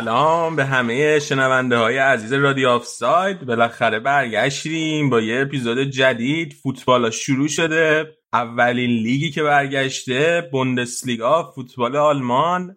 [0.00, 6.52] سلام به همه شنونده های عزیز رادیو آف ساید بالاخره برگشتیم با یه اپیزود جدید.
[6.52, 8.16] فوتبال شروع شده.
[8.32, 12.76] اولین لیگی که برگشته بوندسلیگا فوتبال آلمان.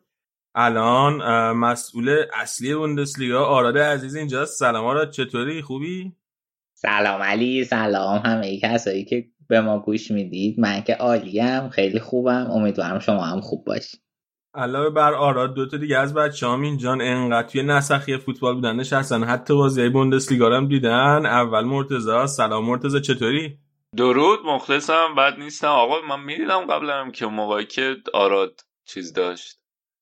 [0.55, 6.15] الان مسئول اصلی بوندسلیگا آراد عزیز اینجا سلام آراد چطوری؟ خوبی؟
[6.73, 10.59] سلام علی سلام همه کسایی که به ما گوش می‌دید.
[10.59, 12.51] من که عالیم خیلی خوبم.
[12.51, 14.08] امیدوارم شما هم خوب باشید.
[14.53, 18.75] علاوه بر آراد دو تا دیگه از بچه هم اینجان انقدر توی نسخی فوتبال بودن
[18.75, 19.23] نشستن.
[19.23, 21.25] حتی بازی بوندسلیگا هم دیدن.
[21.25, 23.57] اول مرتزا سلام مرتزا چطوری؟
[23.95, 25.15] درود مخلصم.
[25.17, 25.67] بد نیستم.
[25.67, 29.59] آقا من می‌دیدم قبلا که موقعی که آراد چیز داشت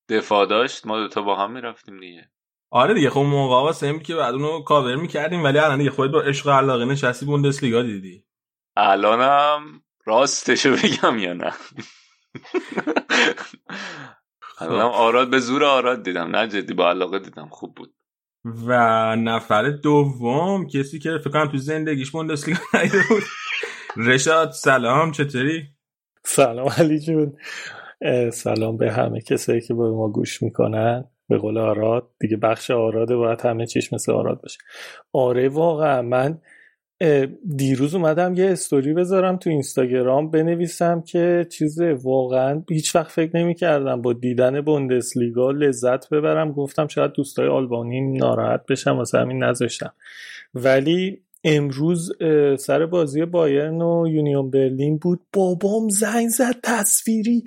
[0.09, 2.29] دفاع داشت ما دوتا با هم می‌رفتیم دیگه.
[2.71, 6.21] آره دیگه خب موقع واسه که بعد اونو کاور می‌کردیم ولی الان دیگه خودت با
[6.21, 8.23] عشق علاقه نشستی بوندسلیگا دیدی.
[8.77, 11.53] الانم راستشو بگم یا نه؟
[14.61, 17.93] آراد به زور آراد دیدم نه جدی با علاقه دیدم خوب بود.
[18.67, 18.71] و
[19.15, 23.23] نفر دوم کسی که فکر کنم تو زندگیش بوندسلیگا نیده بود.
[23.97, 25.63] رشاد سلام چطوری؟
[26.23, 27.37] سلام علی جون.
[28.33, 31.05] سلام به همه کسایی که به ما گوش می‌کنن.
[31.29, 34.57] به قول آراد دیگه بخش آراده باید همه چیش مثل آراد باشه.
[35.13, 36.41] آره واقعا من
[37.55, 43.55] دیروز اومدم یه استوری بذارم تو اینستاگرام بنویسم که چیز واقعا هیچ وقت فکر نمی
[43.55, 46.51] کردم با دیدن بوندسلیگا لذت ببرم.
[46.51, 49.93] گفتم شاید دوستای آلبانی ناراحت بشم واسه همین نذاشتم.
[50.53, 52.11] ولی امروز
[52.59, 55.19] سر بازی بایرن و یونیون برلین بود.
[55.33, 57.43] بابام زنگ زد تصویری.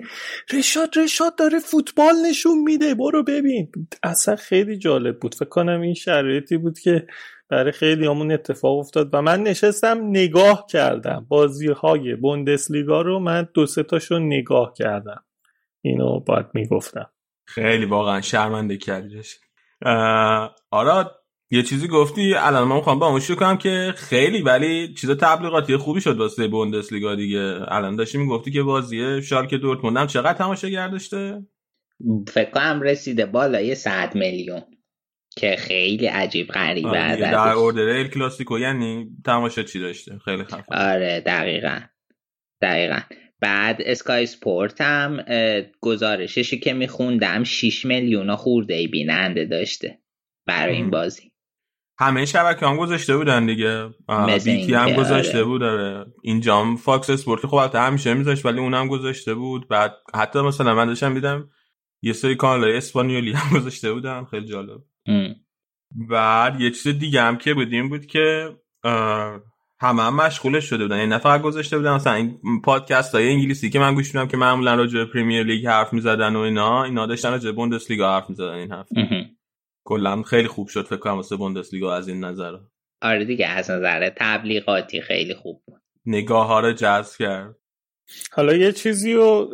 [0.53, 2.95] رشاد رشاد داره فوتبال نشون میده.
[2.95, 3.71] برو ببین.
[4.03, 5.35] اصلا خیلی جالب بود.
[5.35, 7.05] فکر کنم این شرایطی بود که
[7.51, 11.25] برای خیلی همون اتفاق افتاد و من نشستم نگاه کردم.
[11.29, 15.23] بازی های بوندسلیگا رو من دو سه تاشو نگاه کردم.
[15.81, 17.09] اینو باید می‌گفتم.
[17.45, 19.39] خیلی واقعا شرمنده کردیش
[20.71, 21.15] آراد
[21.51, 26.01] یه چیزی گفتی؟ الان من می‌خوام با شروع کنم که خیلی ولی چیزا تبلیغاتی خوبی
[26.01, 27.59] شد واسه بوندسلیگا دیگه.
[27.67, 31.41] الان داشتی می‌گفتی که بازی شالکه دورتموند هم چقدر تماشاگر داشته؟
[32.27, 34.61] فکر کنم رسیده بالای 100 میلیون.
[35.35, 40.75] که خیلی عجیب غریبه آره در order ال کلاسیکو یعنی تماشا چی داشته؟ خیلی خفن
[40.75, 41.79] آره دقیقا.
[42.61, 42.99] دقیقا.
[43.39, 45.23] بعد Sky Sport هم
[45.81, 49.99] گزارششی که میخوندم 6 میلیون خورده ای بیننده داشته
[50.47, 51.31] برای این بازی.
[51.99, 53.89] همه شبکه هم گذاشته بودن دیگه.
[54.45, 55.43] BT هم گذاشته آره.
[55.43, 59.67] بود داره اینجام Fox Sport خب همیشه میذاشت ولی اونم گذاشته بود.
[59.67, 61.49] بعد حتی مثلا من داشتم دیدم
[62.01, 64.25] یه سری کانال اسپانیولی هم گذاشته بودن.
[64.25, 64.81] خیلی جالب.
[66.09, 68.55] بعد یه چیز دیگه هم که بودیم بود که
[69.79, 70.97] همه هم مشغولش شده بودن.
[70.97, 74.37] یعنی نه فقط گذاشته بودن مثلا این پادکست های انگلیسی که من گوش میدم که
[74.37, 78.29] معمولا راجع به پریمیر لیگ حرف می‌زدن و اینا اینا داشتن راجع به لیگا حرف
[78.29, 79.29] می‌زدن این هفته
[79.83, 81.37] کلا خیلی خوب شد فکر کنم واسه
[81.73, 82.57] لیگا از این نظر.
[83.01, 85.81] آره دیگه از نظر تبلیغاتی خیلی خوب بود.
[86.05, 87.55] نگاه ها رو جذب کرد.
[88.31, 89.49] حالا یه چیزی رو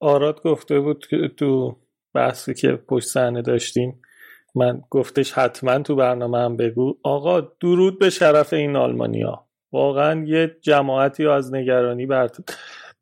[0.00, 1.80] آراد گفته بود که تو
[2.14, 4.02] بحثی که پشت صحنه داشتیم
[4.56, 6.98] من گفتش حتما تو برنامه هم بگو.
[7.02, 9.46] آقا درود به شرف این آلمانیا.
[9.72, 12.30] واقعا یه جماعتی از نگرانی بر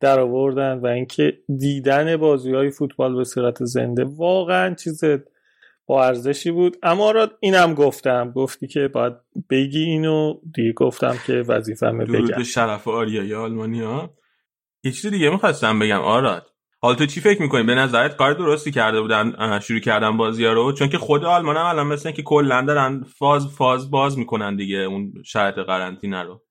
[0.00, 5.04] در آوردن و اینکه دیدن بازی های فوتبال به صورت زنده واقعا چیز
[5.86, 6.76] با ارزشی بود.
[6.82, 8.30] اما را اینم گفتم.
[8.30, 9.12] گفتی که باید
[9.50, 10.40] بگی اینو.
[10.54, 12.12] دیگه گفتم که وظیفه‌مه بگم.
[12.12, 14.10] درود به شرف آریای آلمانیا.
[14.84, 16.00] یه چیز دیگه می‌خواستم بگم.
[16.00, 16.46] آراد
[16.84, 20.52] حال تو چی فکر می‌کنی؟ به نظرت کار درستی کرده بودن شروع کردن بازی ها
[20.52, 24.56] رو؟ چون که خود آلمان هم الان مثل که کلا دارن فاز فاز باز می‌کنن
[24.56, 26.42] دیگه اون شرط قرنطینه رو.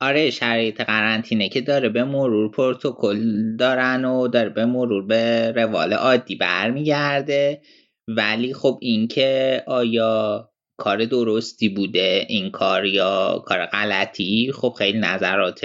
[0.00, 5.92] آره شرایط قرنطینه که داره به مرور پروتکل دارن و داره به مرور به روال
[5.92, 7.60] عادی برمیگرده.
[8.08, 15.60] ولی خب اینکه آیا کار درستی بوده این کار یا کار غلطی خب خیلی نظرات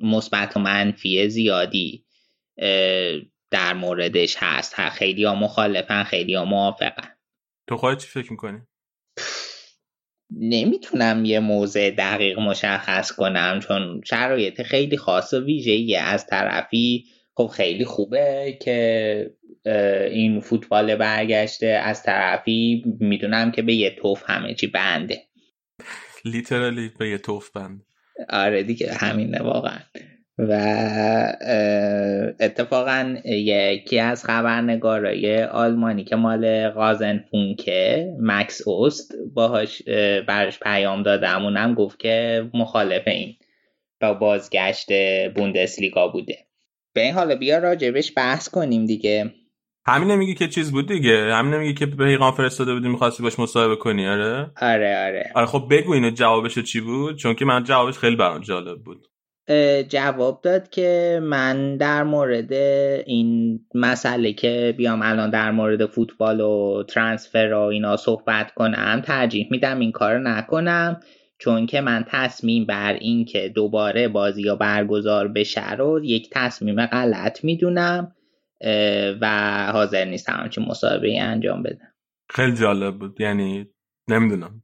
[0.00, 2.04] مثبت و منفی زیادی
[3.50, 4.74] در موردش هست.
[4.74, 7.08] خیلی ها مخالفن خیلی ها موافقن.
[7.68, 8.58] تو خواهد چی فکر می‌کنی؟
[10.40, 17.04] نمی‌تونم یه موضع دقیق مشخص کنم چون شرایط خیلی خاص و ویژه‌ای از طرفی
[17.36, 19.30] خب خیلی خوبه که
[20.10, 21.66] این فوتبال برگشته.
[21.66, 25.22] از طرفی می‌دونم که به یه توف همه چی بنده.
[26.24, 27.86] لیترالی به یه توف بند
[28.30, 29.78] آره دیگه همینه واقعا.
[30.38, 30.52] و
[32.40, 39.82] اتفاقا یکی از خبرنگارای آلمانی که مال غازن فونکه مکس اوست باهاش
[40.28, 41.44] برش پیام دادم.
[41.44, 43.34] اونم گفت که مخالف این
[44.00, 44.92] با بازگشت
[45.34, 46.38] بوندسلیگا بوده.
[46.92, 49.30] به این حالا بیا راجبش بحث کنیم دیگه.
[49.86, 53.76] همین نمیگی که چیز بود دیگه؟ همین نمیگی که پیغام فرستاده بودی می‌خواستی باش مصاحبه
[53.76, 54.50] کنی؟ آره.
[54.60, 55.32] آره آره.
[55.34, 59.06] آره خب بگو اینو جوابش چی بود؟ چون که من جوابش خیلی برام جالب بود.
[59.88, 62.52] جواب داد که من در مورد
[63.06, 69.48] این مسئله که بیام الان در مورد فوتبال و ترانسفر و اینا صحبت کنم ترجیح
[69.50, 71.00] میدم این کار نکنم
[71.38, 76.86] چون که من تصمیم بر این که دوباره بازی یا برگزار بشه رو یک تصمیم
[76.86, 78.12] غلط می‌دونم
[79.20, 79.26] و
[79.72, 81.94] حاضر نیستم همچین مصاحبه انجام بدم.
[82.30, 83.20] خیلی جالب بود.
[83.20, 83.66] یعنی
[84.08, 84.62] نمی‌دونم.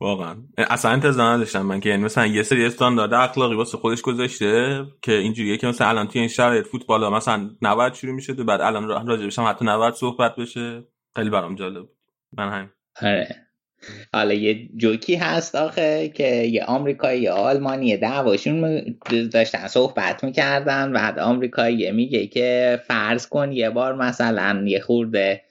[0.00, 0.36] واقعا.
[0.58, 5.12] اصلا انتظار نداشتم من که یعنی مثلا یه سری استاندارد اخلاقی واسه خودش گذاشته که
[5.12, 9.26] اینجوریه که مثلا الان توی این شرایط فوتبال مثلا 90 شروع میشه بعد الان راجع
[9.26, 10.84] بشم حتی 90 صحبت بشه.
[11.16, 11.88] خیلی برام جالب
[12.32, 12.68] من همین.
[13.02, 13.36] آره.
[14.12, 18.84] حالا یه جوکی هست آخه که یه آمریکایی یا آلمانی دعواشون
[19.32, 25.42] داشتن صحبت می‌کردن بعد آمریکایی میگه که فرض کن یه بار مثلا یه خورده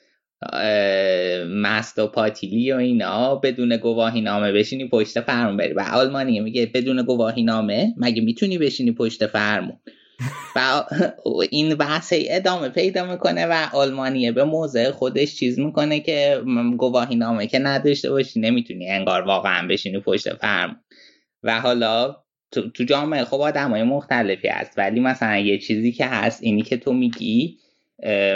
[1.48, 5.74] مست و پاتیلی و اینا بدون گواهی نامه بشینی پشت فرمون بری.
[5.74, 9.80] و آلمانی میگه بدون گواهی نامه مگه می‌تونی بشینی پشت فرمون؟
[10.56, 10.84] و
[11.52, 16.42] این بحث ادامه پیدا می‌کنه و آلمانیه به موضع خودش چیز می‌کنه که
[16.78, 20.80] گواهی نامه که نداشته باشی نمی‌تونی انگار واقعا بشینی پشت فرمون.
[21.44, 22.16] و حالا
[22.52, 26.62] تو, تو جامعه خب آدم های مختلفی هست ولی مثلا یه چیزی که هست اینی
[26.62, 27.58] که تو میگی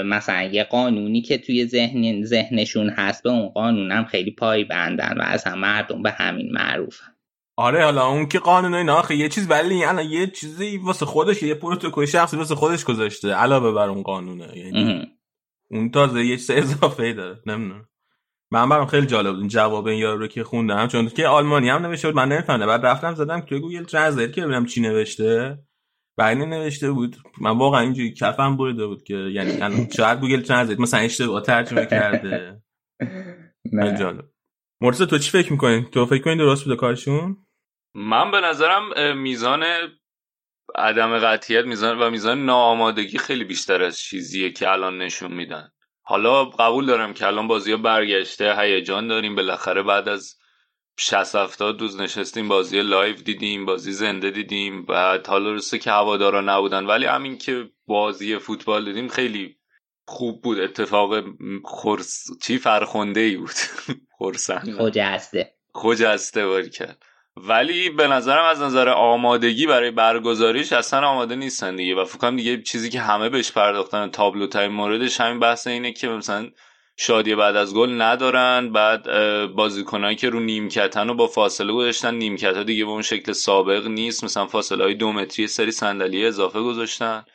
[0.06, 5.18] مثلا یه قانونی که توی ذهن ذهنشون هست به اون قانون هم خیلی پای بندن
[5.18, 7.14] و از هم مردم به همین معروفن.
[7.58, 11.44] آره حالا اون که قانون اینا آخه یه چیز ولی الان یه چیزی واسه خودش
[11.44, 15.08] یه پروتکل شخصی واسه خودش گذاشته علاوه بر اون قانونه یعنی
[15.72, 17.88] اون تازه یه چیز اضافه داره نمی‌دونم.
[18.52, 21.86] من برام خیلی جالب بود جواب این یارو رو که خوندم چون که آلمانی هم
[21.86, 22.68] نوشته بود من نمیفهمیدم.
[22.68, 25.60] بعد رفتم زدم توی Google Translate که ببینم چی نوشته.
[26.18, 27.16] و نوشته بود.
[27.42, 31.86] من واقعا اینجوری کفم بریده بود که یعنی الان شاید Google Translate مثلا اشتباه ترجمه
[31.86, 32.62] کرده.
[33.74, 33.98] نه.
[34.00, 34.26] جالب.
[34.82, 37.38] مرتضی تو چی فکر می‌کنی؟ تو فکر کنی درست بوده کارشون؟
[37.96, 39.64] من به نظرم میزان
[40.76, 45.70] عدم قطعیت میزان و میزان ناآمادگی خیلی بیشتر از چیزیه که الان نشون میدن.
[46.06, 50.36] حالا قبول دارم که الان بازی ها برگشته هیجان داریم بالاخره بعد از
[50.98, 56.42] 60 70 روز نشستیم بازی live دیدیم بازی زنده دیدیم بعد حالا رسه که هوادارا
[56.42, 56.86] نبودن.
[56.86, 59.58] ولی همین که بازی فوتبال دیدیم خیلی
[60.08, 60.60] خوب بود.
[60.60, 61.24] اتفاق
[61.66, 63.56] خرس چی فرخنده ای بود.
[64.20, 65.54] خرسنده خجسته.
[65.74, 67.04] خجسته باری کرد.
[67.36, 71.96] ولی به نظرم از نظر آمادگی برای برگزاریش اصلا آماده نیستن دیگه.
[71.96, 76.08] و فکرم دیگه چیزی که همه بهش پرداختن تابلو تای موردش همین بحث اینه که
[76.08, 76.50] مثلا
[76.98, 78.72] شادی بعد از گل ندارن.
[78.72, 79.08] بعد
[79.46, 83.88] بازیکنایی که رو نیمکتن و با فاصله گذاشتن نیمکت ها دیگه به اون شکل سابق
[83.88, 84.24] نیست.
[84.24, 87.26] مثلا فاصله های دو متری سری صندلی اضافه گذاشتن.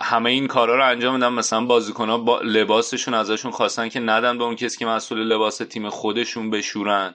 [0.00, 1.28] همه این کارا رو انجام میدن.
[1.28, 5.58] مثلا بازیکن ها با لباسشون ازشون خواستن که ندن به اون کسی که مسئول لباس
[5.58, 7.14] تیم خودشون بشورن.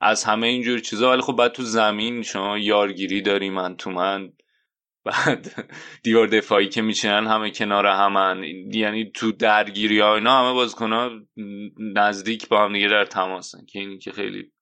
[0.00, 1.10] از همه اینجور چیزا.
[1.10, 3.50] ولی خب بعد تو زمین شما یارگیری داری.
[3.50, 4.32] من تو من.
[5.04, 5.68] بعد
[6.02, 8.44] دیوار دفاعی که میچینن همه کنار همن.
[8.72, 11.10] یعنی تو درگیری ها اینا همه بازیکن ها
[11.78, 14.52] نزدیک با هم دیگه در تماسن که این که خیلی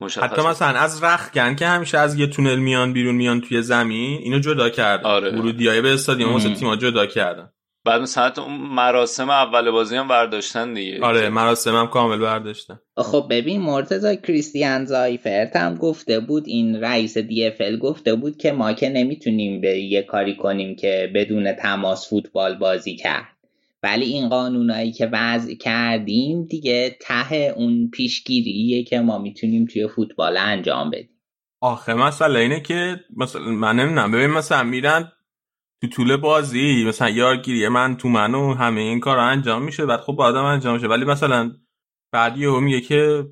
[0.00, 4.18] مشخص حتی مثلا از رخگن که همیشه از یه تونل میان بیرون میان توی زمین
[4.22, 5.04] اینو جدا کردن.
[5.04, 5.30] آره.
[5.30, 7.52] ورودی های به استادیوم واسه تیم‌ها جدا کردن.
[7.84, 11.00] بعد مثلا اون مراسم اول بازی هم برداشتن دیگه.
[11.00, 12.80] آره مراسم هم کامل برداشتن.
[12.96, 18.52] خب ببین مرتضی کریستیان زایفرت هم گفته بود این رئیس دی ال گفته بود که
[18.52, 23.28] ما که نمی‌تونیم به یه کاری کنیم که بدون تماس فوتبال بازی کرد.
[23.82, 30.36] ولی این قانونایی که وضع کردیم دیگه ته اون پیشگیریه که ما می‌تونیم توی فوتبال
[30.36, 31.08] انجام بدیم.
[31.60, 34.12] آخه مسئله اینه که مثلا من نمی‌دونم.
[34.12, 35.12] ببین مثلا میرن
[35.82, 40.20] تو طول بازی مثلا یارگیری من تو منو همه این کار انجام میشه بعد خب
[40.20, 40.86] آدم انجام میشه.
[40.86, 41.50] ولی مثلا
[42.12, 43.24] بعد یهو میگه که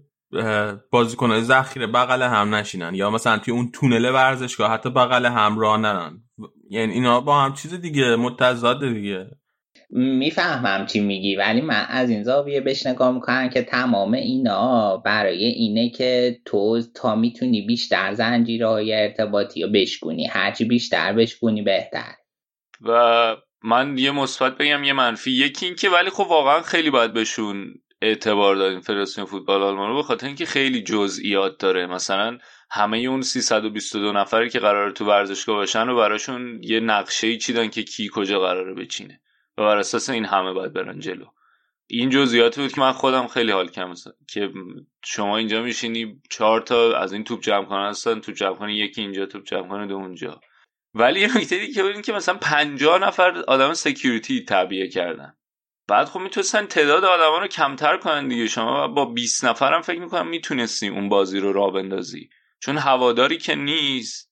[0.90, 5.76] بازیکنهای ذخیره بغل هم نشینن یا مثلا توی اون تونل ورزشگاه حتی بغل هم راه
[5.76, 6.22] نرن.
[6.70, 9.26] یعنی اینا با هم چیز دیگه متضاد دیگه.
[9.90, 15.44] می‌فهمم چی میگی ولی من از این زاویه بهش نگاه می‌کنم که تمام اینا برای
[15.44, 20.26] اینه که تو تا می‌تونی بیشتر زنجیرهای ارتباطی رو بشکونی.
[20.26, 22.19] هرچی بیشتر بشکونی بهتر.
[22.80, 25.30] و من یه مثبت بگم یه منفی.
[25.30, 29.96] یکی این که ولی خب واقعا خیلی باید بهشون اعتبار دادیم فدراسیون فوتبال آلمان رو
[29.96, 31.86] به خاطر اینکه خیلی جزئیات داره.
[31.86, 32.38] مثلا
[32.70, 37.68] همه اون 322 نفری که قراره تو ورزشگاه باشن و براشون یه نقشه ای چیدن
[37.68, 39.20] که کی کجا قراره بچینه.
[39.58, 41.26] و بر اساس این همه باید برن جلو.
[41.86, 43.94] این جزئیاتی بود که من خودم خیلی حال کم
[44.28, 44.50] که
[45.04, 49.00] شما اینجا میشینی چهار تا از این توپ جمع کنن هستن توپ جمع کنه یکی
[49.00, 50.40] اینجا توپ جمع کنه دو اونجا.
[50.94, 55.36] ولی یه نکته دیگه بود که مثلا 50 نفر آدم سکیوریتی تعبیه کردن.
[55.88, 58.46] بعد خب می‌تونستن تعداد آدما رو کمتر کنن دیگه.
[58.46, 62.30] شما با 20 نفرم فکر می‌کنم می‌تونستی اون بازی رو را بندازی.
[62.60, 64.30] چون هواداری که نیست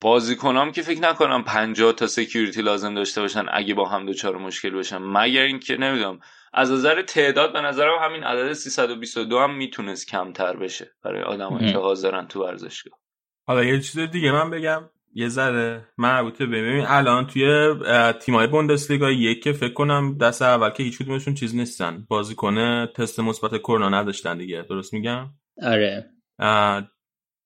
[0.00, 4.70] بازیکنام که فکر نکنم 50 تا سکیوریتی لازم داشته باشن اگه با هم دوچار مشکل
[4.70, 6.20] باشن مگر اینکه نمی‌دونم
[6.52, 11.78] از نظر تعداد به نظرم همین عدد 322 هم می‌تونست کمتر بشه برای آدمایی که
[11.78, 12.98] حاضرن تو ورزشگاه.
[13.46, 14.90] حالا یه چیز دیگه من بگم.
[15.14, 17.74] یه ذره مربوطه ببین الان توی
[18.20, 22.06] تیمای بوندسلیگا یک که فکر کنم دست اول که هیچ کدومشون چیز نیستن.
[22.08, 24.62] بازیکن تست مثبت کرونا نداشتن دیگه.
[24.62, 25.28] درست میگم؟
[25.62, 26.10] آره.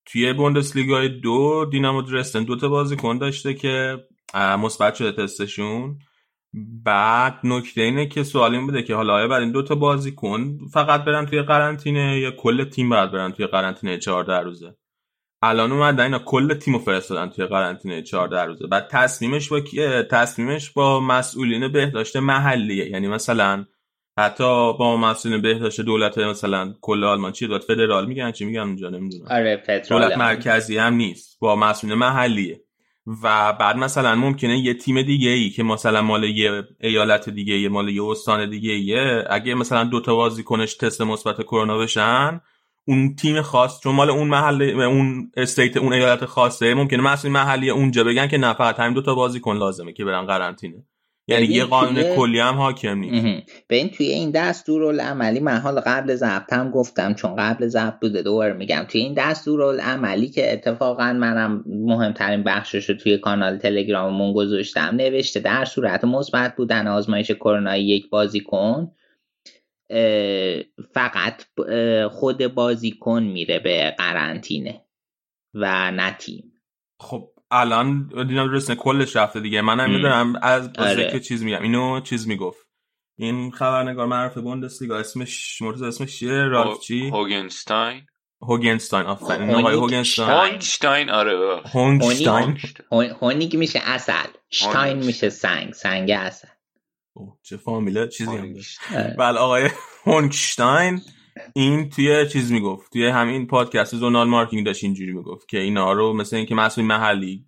[0.07, 2.45] توی بوندسلیگا دو دینامو درستن.
[2.45, 4.05] دو تا بازیکن داشته که
[4.35, 5.99] مثبت شده تستشون.
[6.85, 10.59] بعد نکته اینه که سوال این بوده که حالا آیا برای این دو تا بازیکن
[10.73, 14.75] فقط برن توی قرنطینه یا کل تیم باید برن توی قرنطینه 14 روزه؟
[15.45, 20.71] الان اومدن اینا کل تیمو فرستادن توی قرنطینه 14 روزه بعد تصمیمش با کیه تصمیمش
[20.71, 22.91] با مسئولین بهداشت محلیه.
[22.91, 23.65] یعنی مثلا
[24.19, 28.91] حتی با مسئولین بهداشت دولت مثلا کل آلمان چی دولت فدرال میگن چی میگن اونجا
[28.91, 29.27] نمی‌دونم.
[29.31, 31.39] آره دولت مرکزی هم نیست.
[31.41, 32.61] با مسئولین محلیه.
[33.23, 37.69] و بعد مثلا ممکنه یه تیم دیگه ای که مثلا مال یه ایالت دیگه یه
[37.69, 42.41] مال یه استان دیگه ایه اگه مثلا دو تا بازیکنش تست مثبت کرونا بشن
[42.87, 47.71] اون تیم خاص چون مال اون محل اون استیت اون ایالت خاصه ممکنه مسئول محلی
[47.71, 50.85] اونجا بگن که نه فقط همین دو تا بازیکن لازمه که برن قرنطینه.
[51.27, 53.51] یعنی یه قانون کلی هم حاکم نیست.
[53.69, 58.23] به این توی این دستور عملی من حال قبل ضبطم گفتم چون قبل ضبط بوده
[58.23, 58.87] دوباره میگم.
[58.89, 65.41] توی این دستور عملی که اتفاقا منم مهمترین بخشش رو توی کانال تلگراممون گذاشتم نوشته
[65.41, 68.91] در صورت مثبت بودن آزمایش کرونا یک بازیکن
[70.95, 71.45] فقط
[72.11, 74.85] خود بازیکن میره به قرنطینه
[75.55, 76.53] و نه تیم.
[77.01, 79.61] خب الان دیدم درست کلش رفته دیگه.
[79.61, 81.11] منم می‌دونم از آره.
[81.11, 81.63] که چیز میگم.
[81.63, 82.67] اینو چیز می‌گفت.
[83.19, 88.07] این خبرنگار معروف بوندسلیگا اسمش مرتضی اسمش چیه؟ رالف چی؟ هوگنستاین
[88.43, 89.51] هوگنستاین آفرین.
[89.51, 92.59] آقای هوگنستاین هونگشتاین آره هونگشتاین
[93.21, 94.29] هونیگ میشه اصل.
[94.51, 95.73] شتاین میشه سنگ.
[95.73, 96.49] سنگ اصل.
[97.43, 98.55] چه فامیله چیزی هم
[99.19, 99.71] بله آقای
[100.05, 101.01] هونگشتاین
[101.53, 106.13] این توی چیز می‌گفت توی همین پادکست زونال مارکینگ داشت اینجوری می‌گفت که اینا رو
[106.13, 107.45] مثل اینکه مسئول محلی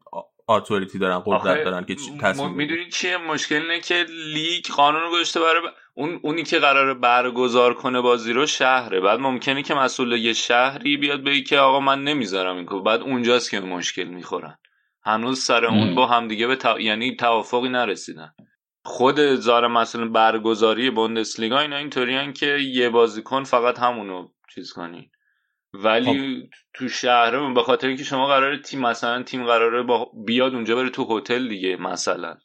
[0.48, 5.40] اتوریتی دارن قدرت دارن که تصمیم می‌دونید چیه؟ مشکل اینه که لیگ قانون رو گذاشته
[5.40, 5.62] برای
[5.94, 9.00] اون اونی که قراره برگزار کنه بازی رو شهره.
[9.00, 13.50] بعد ممکنه که مسئول یه شهری بیاد بگه که آقا من نمی‌ذارم این بعد اونجاست
[13.50, 14.58] که مشکل می‌خورن.
[15.04, 18.32] هنوز سر اون با همدیگه به یعنی توافقی نرسیدن.
[18.86, 25.10] خود زار مثلا برگزاری بوندسلیگا اینا اینطوریان که یه بازیکن فقط همونو چیز کنی.
[25.74, 26.56] ولی خب.
[26.74, 30.90] تو شهرمون به خاطر اینکه شما قراره تیم مثلا تیم قراره با بیاد اونجا بره
[30.90, 32.36] تو هتل دیگه مثلا.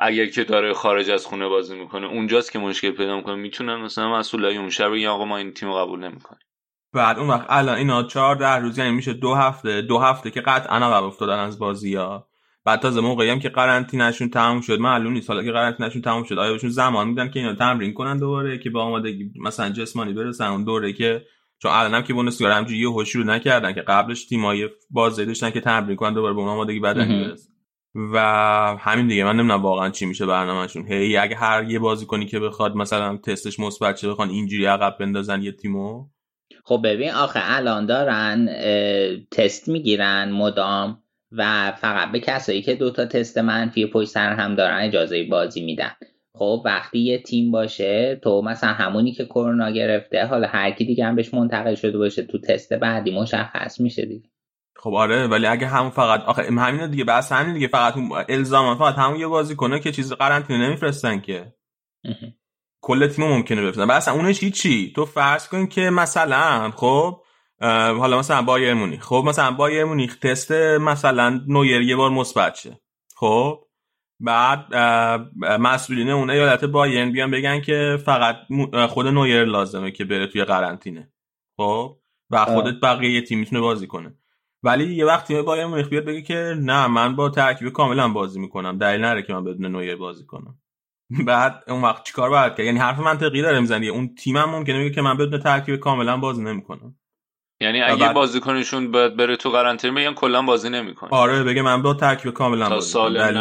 [0.00, 3.34] اگر که داره خارج از خونه بازی می‌کنه اونجاست که مشکل پیدا می‌کنه.
[3.34, 6.40] می‌تونن مثلا مسئولای اون شب بگن آقا ما این تیم قبول نمی‌کنیم.
[6.92, 10.40] بعد اون وقت الان اینا چهار ده روز یعنی میشه دو هفته دو هفته که
[10.40, 12.28] قطعا عقب افتادن از بازی ها
[12.64, 15.30] بعد تازه موقعی هم که قرنطینهشون تموم شد معلوم نیست.
[15.30, 18.70] حالا که قرنطینهشون تموم شد آیا بهشون زمان میدن که اینا تمرین کنن دوباره که
[18.70, 21.22] با آمادگی مثلا جسمانی برسن؟ اون دوره که
[21.62, 25.60] چون الانم که بوندسلیگا همجوری یه هوش رو نکردن که قبلش تیمای بازی داشتن که
[25.60, 27.48] تمرین کنن دوباره به اون آمادگی بدنی برسن.
[28.12, 28.18] و
[28.80, 30.86] همین دیگه من نمی‌دونم واقعا چی میشه برنامهشون.
[30.86, 35.42] هی اگه هر یه بازیکنی که بخواد مثلا تستش مثبت شه بخوان اینجوری عقب بندازن
[35.42, 36.06] یه تیمو.
[36.64, 38.48] خب ببین آخه الان دارن
[39.30, 41.03] تست می‌گیرن مدام.
[41.36, 45.92] و فقط به کسایی که دوتا تست منفی پشت سر هم دارن اجازه بازی میدن.
[46.34, 51.04] خب وقتی یه تیم باشه تو مثلا همونی که کرونا گرفته حالا هر کی دیگه
[51.04, 54.28] هم بهش منتقل شده باشه تو تست بعدی مشخص میشه دیگه.
[54.76, 57.94] خب آره ولی اگه هم فقط آخه همین دیگه بس همین دیگه فقط
[58.28, 61.54] الزاما فقط همون یه بازی کنه که چیز قرنطینه نمیفرستن که.
[62.80, 63.86] کل تیم ممکنه بفرستن.
[63.86, 64.92] بس اونش هیچی.
[64.96, 67.23] تو فرض کن که مثلا خب
[67.98, 69.04] حالا مثلا بایر مونیخ.
[69.04, 72.80] خب مثلا بایر مونیخ تست مثلا نویر یه بار مثبت شه.
[73.16, 73.64] خب
[74.20, 74.74] بعد
[75.60, 78.36] مسئولین اون ایالت بایرن بیان بگن که فقط
[78.88, 81.12] خود نویر لازمه که بره توی قرنطینه.
[81.56, 81.96] خب
[82.30, 84.14] و خودت بقیه تیم می‌تونه بازی کنه.
[84.62, 88.78] ولی یه وقتی بایر مونیخ بیاد بگه که نه من با ترکیب کاملا بازی می‌کنم.
[88.78, 90.58] دلیل نره که من بدون نویر بازی کنم.
[91.26, 93.88] بعد اون وقت چیکار باید کرد؟ یعنی حرف منطقی داره می‌زنی.
[93.88, 96.96] اون تیمم ممکنه بگه که من بدون ترکیب کاملا بازی نمی‌کنم.
[97.60, 98.14] یعنی اگه بعد...
[98.14, 102.68] بازیکنشون باید بره تو قرنطینه بگن کلا بازی نمی‌کنه آره بگه من با ترکیب کاملا
[102.68, 103.34] تا سال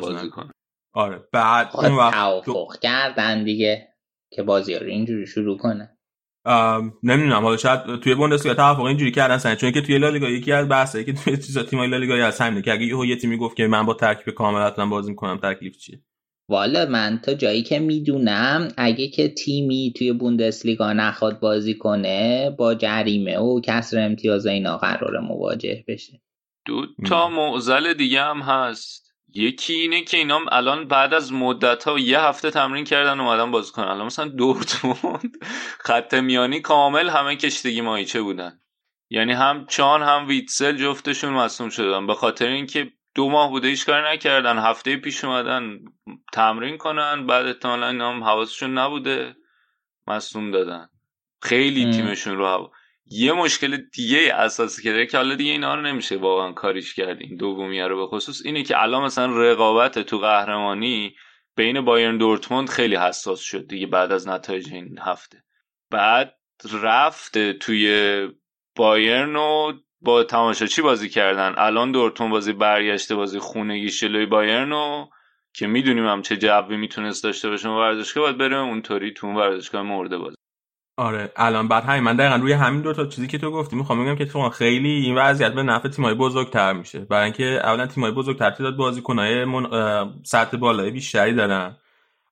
[0.00, 0.50] بازی کنم.
[0.92, 3.88] آره بعد اون وقت توافق کردن دیگه
[4.32, 5.92] که بازی رو اینجوری شروع کنه.
[7.02, 7.42] نمی‌دونم.
[7.42, 11.04] حالا شاید توی بوندسلیگا توافق اینجوری کردن سن چون که توی لالیگا یکی از بحثایی
[11.04, 13.94] که توی چیزا تیمای لالیگا هست همینه که اگه یه تیمی گفت که من با
[13.94, 16.00] ترکیب کاملا بازی می‌کنم تکلیف چیه؟
[16.48, 22.74] والا من تا جایی که می‌دونم اگه که تیمی توی بوندسلیگا نخواد بازی کنه با
[22.74, 26.20] جریمه و کسر امتیاز اینا قرار مواجه بشه.
[26.66, 29.06] دو تا معزل دیگه هم هست.
[29.34, 33.72] یکی اینه که اینا الان بعد از مدت ها یه هفته تمرین کردن اومدن بازی
[33.72, 33.88] کنن.
[33.88, 35.36] الان مثلا دورتموند
[35.86, 38.60] خط میانی کامل همه کشتگی مایچه بودن.
[39.10, 42.06] یعنی هم چان هم ویتسل جفتشون مصوم شدن.
[42.06, 44.58] به خاطر اینکه دو ماه بوده هیچ کاری نکردن.
[44.58, 45.78] هفته پیش اومدن
[46.32, 49.36] تمرین کنن بعد احتمالا اینا هم حواسشون نبوده
[50.06, 50.88] مصوم دادن.
[51.42, 52.70] خیلی تیمشون رو هوا
[53.10, 57.20] یه مشکل دیگه اساسی که داره که حالا دیگه اینا رو نمیشه واقعا کاریش کرد
[57.20, 61.14] این دومیه رو به خصوص اینه که الان مثلا رقابت تو قهرمانی
[61.56, 65.44] بین بایرن دورتموند خیلی حساس شد دیگه بعد از نتایج این هفته.
[65.90, 66.34] بعد
[66.82, 68.28] رفته توی
[68.76, 69.72] بایرن و
[70.06, 71.54] با تماشاچی بازی کردن.
[71.58, 75.06] الان دورتون بازی برگشته بازی خونگی شلوی بایرن و
[75.54, 79.82] که می‌دونیم هم چه جوی می‌تونست داشته باشه ورزشگاه باید بریم اونطوری تو اون ورزشگاه
[79.82, 80.36] مرده بازی.
[80.96, 84.04] آره الان بعد همین من دقیقا روی همین دو تا چیزی که تو گفتی می‌خوام
[84.04, 86.98] بگم که تو خیلی این وضعیت به نفع تیمای بزرگتر میشه.
[86.98, 89.66] برای اینکه اولا تیمای بزرگتر تعداد بازیکنای من...
[90.22, 91.76] سطح بالای بیشتری دارن.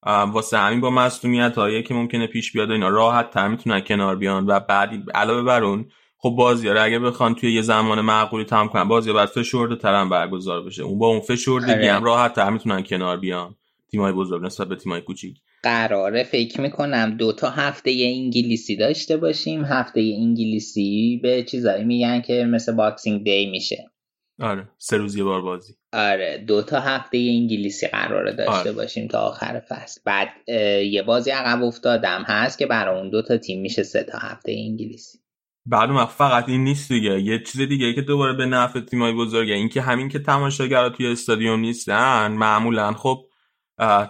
[0.06, 4.46] واسه همین با مسئولیت هایی که ممکنه پیش بیاد اینا راحت تر می‌تونن کنار بیان
[4.46, 5.90] و بعد علاوه بر اون
[6.24, 10.62] خب بازی رو اگه بخوان توی یه زمان معقولی تمام کنن باید فشرده ترم برگزار
[10.62, 10.82] بشه.
[10.82, 11.92] اون با اون فشردگی آره.
[11.92, 13.54] هم راحت تر می‌تونن کنار بیان.
[13.90, 15.36] تیمای بزرگ نسبت به تیمای کوچیک.
[15.62, 19.64] قراره فکر می‌کنم دو تا هفته انگلیسی داشته باشیم.
[19.64, 23.90] هفته انگلیسی به چیزایی میگن که مثل Boxing Day میشه.
[24.40, 25.74] آره سه روز یه بار بازی.
[25.92, 28.72] آره دو تا هفته انگلیسی قراره داشته آره.
[28.72, 30.00] باشیم تا آخر فصل.
[30.04, 30.28] بعد
[30.90, 34.52] یه بازی عقب افتادم هست که برای اون دو تا تیم میشه سه تا هفته
[34.52, 35.23] انگلیسی.
[35.72, 37.20] اون فقط این نیست دیگه.
[37.20, 41.06] یه چیز دیگه که دوباره به نفع تیمای بزرگه این که همین که تماشاگرها توی
[41.06, 43.24] استادیوم نیستن معمولا خب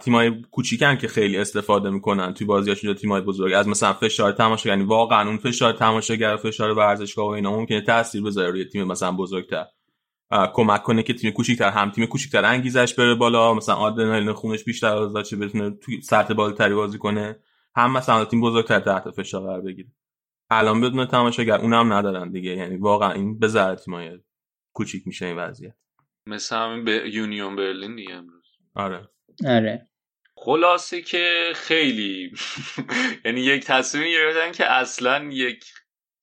[0.01, 3.53] تیمای کوچیکن که خیلی استفاده می‌کنن توی بازیاشون تیمای بزرگ.
[3.53, 8.23] از مثلا فشار تماشاگر یعنی واقعا اون فشار تماشاگر فشار ورزشگاه و اینا ممکنه تاثیر
[8.23, 9.65] بذاره روی تیم مثلا بزرگتر.
[10.55, 14.95] کمک کنه که تیم کوچیکتر هم تیم کوچیکتر انگیزش بره بالا مثلا آدرنالین خونش بیشتر
[14.95, 17.37] آزاد شه بتونه توی سطح بالاتری بازی کنه
[17.77, 19.89] هم مثلا تیم بزرگتر تحت فشار قرار بگیره.
[20.51, 22.51] الان بدون تماشاگر اونم ندارن دیگه.
[22.51, 24.19] یعنی واقعا این به ذره تیمای
[24.75, 25.75] کوچیک میشه این وضعیت.
[26.27, 28.45] مثل همین به یونیون برلین دیگه امروز.
[28.75, 29.09] آره.
[29.47, 29.89] آره.
[30.37, 32.33] خلاصه که خیلی
[33.25, 35.65] یعنی یک تصمیم گرفتن که اصلا یک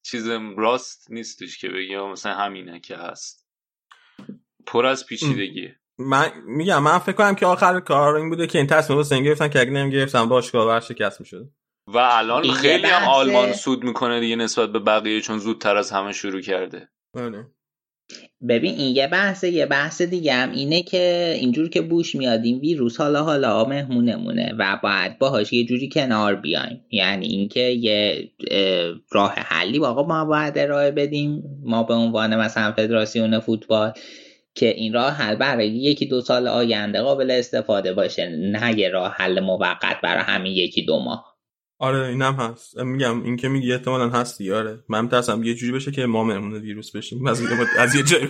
[0.05, 3.47] چیز راست نیستش که بگیم مثلا همینه که هست.
[4.65, 5.75] پر از پیچیدگیه.
[5.99, 9.47] من میگم من فکر کنم که آخر کار این بوده که این تصمیم رو گرفتن
[9.47, 11.49] که اگه نمی‌گرفتن باشگاه ورشکست می‌شد.
[11.93, 16.11] و الان خیلی هم آلمان سود می‌کنه دیگه نسبت به بقیه چون زودتر از همه
[16.11, 16.89] شروع کرده.
[17.15, 17.45] بله.
[18.49, 22.59] ببین این یه بحثه یه بحث دیگه هم اینه که اینجور که بوش میاد این
[22.59, 26.85] ویروس حالا حالا مهمونمونه و باید باهاش یه جوری کنار بیایم.
[26.91, 28.29] یعنی اینکه یه
[29.11, 31.43] راه حلی واقعا ما باید ارائه بدیم.
[31.63, 33.91] ما به عنوان مثلا فدراسیون فوتبال
[34.55, 39.11] که این راه حل برای یکی دو سال آینده قابل استفاده باشه نه یه راه
[39.17, 41.30] حل موقت برای همین یکی دو ماه.
[41.81, 42.79] آره اینم هست.
[42.79, 44.79] میگم این که میگی احتمالا هستی آره.
[44.89, 47.27] من ترسم یه جوری بشه که ما مهمون ویروس بشیم.
[47.27, 47.41] از
[47.79, 48.27] از یه جایی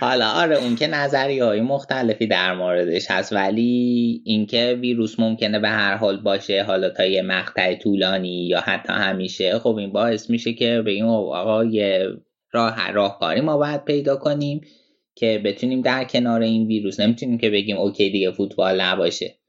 [0.00, 5.68] حالا آره اون که نظری های مختلفی در موردش هست ولی اینکه ویروس ممکنه به
[5.68, 10.52] هر حال باشه حالا تا یه مقطع طولانی یا حتی همیشه خب این باعث میشه
[10.52, 12.06] که بگیم آقا یه
[12.52, 14.60] راه راهکاری ما باید پیدا کنیم
[15.14, 19.39] که بتونیم در کنار این ویروس نمی‌تونیم که بگیم اوکی دیگه فوتبال نباشه.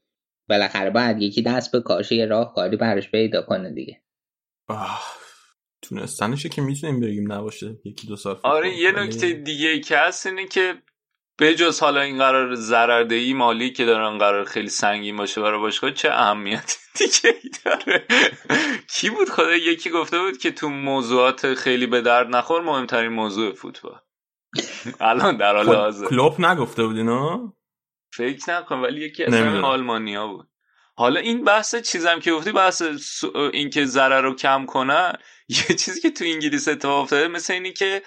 [0.52, 4.02] بالاخره باید یکی دست به کارش یه راه کاری براش پیدا کنه دیگه.
[5.82, 10.46] تونستنشه که می‌تونیم بگیم نباشه یکی دو سال آره یه نکته دیگه که هست اینه
[10.46, 10.74] که
[11.38, 15.90] به جز حالا این قرار ضرردهی مالی که دارن قرار خیلی سنگین باشه برای باشگاه
[15.90, 17.34] چه اهمیت دیگه
[17.64, 18.06] داره؟
[18.88, 23.52] کی بود؟ خدا یکی گفته بود که تو موضوعات خیلی به درد نخور مهمترین موضوع
[23.52, 24.00] فوتبال.
[25.00, 26.06] الان در حال خب، حاضر.
[26.06, 27.52] کلوب نگفته بود اینا
[28.12, 30.48] فکر نکن ولی یکی از آلمانیا بود.
[30.94, 32.82] حالا این بحث چیزم که گفتی بحث
[33.52, 35.12] اینکه ضرر رو کم کنن
[35.48, 38.02] یه چیزی که تو انگلیس اتفاق افتاده مثل اینی که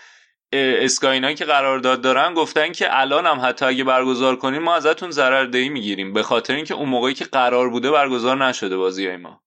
[0.53, 5.69] اسکاینا که قرارداد دارن گفتن که الان هم حتی اگه برگزار کنیم ما ازتون ضرر
[5.69, 6.13] می‌گیریم.
[6.13, 9.41] به خاطر اینکه اون موقعی که قرار بوده برگزار نشده بازی های ما.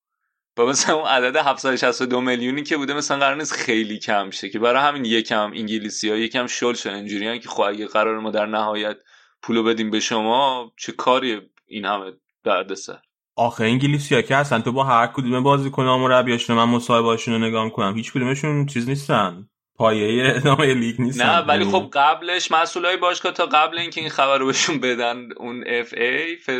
[0.57, 4.59] و مثلا اون عدد 762 میلیونی که بوده مثلا قرار نیست خیلی کم شه که
[4.59, 8.47] برای همین یکم انگلیسی ها یکم شل شدن اینجوریان که خب اگه قرار ما در
[8.47, 8.97] نهایت
[9.43, 12.13] پولو بدیم به شما چه کاری این همه
[12.45, 12.99] دردسر
[13.37, 17.71] آخه انگلیسی ها که هستن تو با هر کدوم بازیکن مربیاشون من مصاحبهاشون رو نگاه
[17.71, 19.49] کنم هیچ کدومشون چیز نیستن.
[19.77, 21.27] پایه ادامه لیگ نیستن.
[21.27, 25.65] نه ولی خب قبلش مسئولای باشگاه تا قبل اینکه این خبر رو بهشون بدن اون
[25.67, 26.51] اف ای ف...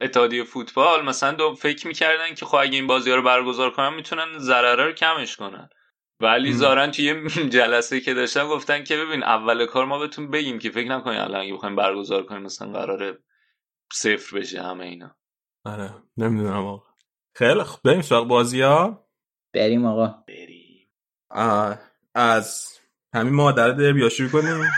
[0.00, 3.94] اتحادیه فوتبال مثلا دو فکر می‌کردن که خب اگه این بازی ها رو برگزار کنن
[3.94, 5.68] می‌تونن ضرره رو کمش کنن.
[6.20, 10.70] ولی زارن توی جلسه که داشتن گفتن که ببین اول کار ما بهتون بگیم که
[10.70, 13.18] فکر نکنین الان اگه بخوایم برگزار کنیم مثلا قراره
[13.92, 15.16] صفر بشه همه اینا.
[15.64, 16.86] آره نمی‌دونم آقا.
[17.34, 19.08] خیلی خب بریم سراغ بازی ها.
[19.54, 20.24] بریم آقا.
[20.28, 20.88] بریم.
[22.14, 22.78] از
[23.14, 24.64] همین مادر دربیا شروع کنیم؟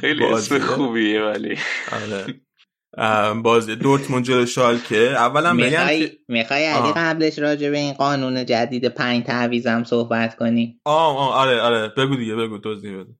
[0.00, 1.58] خیلی اسم خوبیه ولی.
[1.92, 2.26] آره.
[3.42, 4.96] بازی دورتموند جلو شالکه.
[4.96, 5.86] اولا بگم
[6.28, 11.60] می‌خوای علی قبلش راجع به این قانون جدید پنج تعویزم صحبت کنی؟ آه آه آره
[11.60, 11.88] آره.
[11.88, 13.10] بگو دیگه بگو توضیح بده.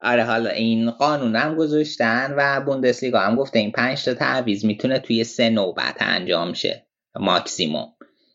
[0.00, 4.98] آره حالا این قانون هم گذاشتن و بوندسلیگا هم گفته این پنج تا تعویض می‌تونه
[4.98, 6.86] توی سه نوبت انجام شه
[7.20, 7.88] ماکسیموم.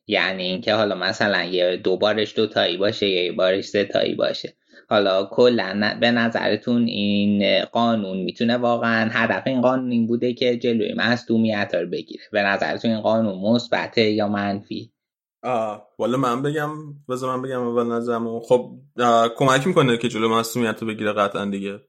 [0.07, 4.57] یعنی اینکه حالا مثلا یه دو بارش دو تایی باشه یه بارش سه تایی باشه.
[4.91, 10.93] حالا کلا به نظرتون این قانون می‌تونه واقعا هدف این قانون این بوده که جلوی
[10.93, 14.93] مصدومیت رو بگیره؟ به نظرتون این قانون مثبته یا منفی؟
[15.43, 16.69] آه والا من بگم
[17.09, 18.71] بذار من بگم اول نظرم خب
[19.37, 21.79] کمک می‌کنه که جلو مصدومیت رو بگیره قطعا دیگه.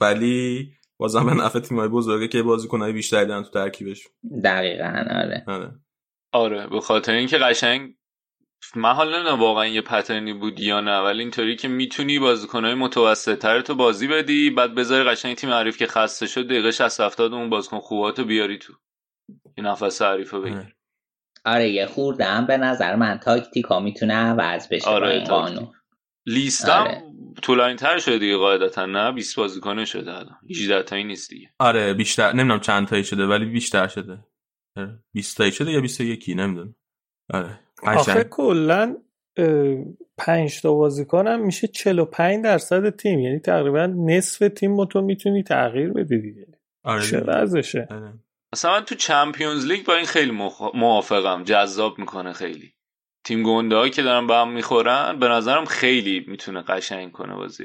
[0.00, 4.08] ولی بازم به نفع تیمای بزرگه که بازیکنای بیشتری دارن تو ترکیبش.
[4.44, 5.44] دقیقا آره.
[5.46, 5.70] آره.
[6.32, 7.95] آره به خاطر اینکه قشنگ
[8.74, 13.38] من حالا نه واقعا یه پترنی بود یا نه ولی اینطوری که می‌تونی بازیکنهای متوسط
[13.38, 17.34] تر تو بازی بدی بعد بذاری قشنگ تیم عریف که خسته شد دقیقه 60 70
[17.34, 18.72] اون بازیکن خوباتو بیاری تو.
[19.56, 20.76] این نفس عریف رو بگیر.
[21.44, 21.70] آره.
[21.70, 25.50] یه خورده هم به نظر من تاکتیکا می‌تونه عوض بشه آره با
[26.26, 27.02] لیستم آره.
[27.42, 30.36] طولانی تر شده دیگه قاعدتا نه؟ 20 بازیکن شده الان.
[30.50, 31.50] 18 تایی نیست دیگه.
[31.58, 34.24] آره بیشتر نمی‌دونم چند تایی شده ولی بیشتر شده.
[35.12, 36.74] 20 تایی شده یا 21 نمی‌دونم.
[37.34, 37.65] آره.
[37.82, 38.96] آخه کلا
[40.18, 43.18] پنج تا بازیکن هم میشه 45 درصد تیم.
[43.18, 46.46] یعنی تقریبا نصف تیم تو می‌تونی تغییر بدی دیگه.
[46.84, 47.20] آره چه
[47.90, 48.12] آره.
[48.52, 50.30] اصلا من تو چمپیونز لیگ با این خیلی
[50.74, 51.44] موافقم.
[51.44, 52.72] جذاب می‌کنه خیلی.
[53.24, 57.64] تیم گنده که دارن به هم می‌خورن به نظرم خیلی می‌تونه قشنگ کنه بازی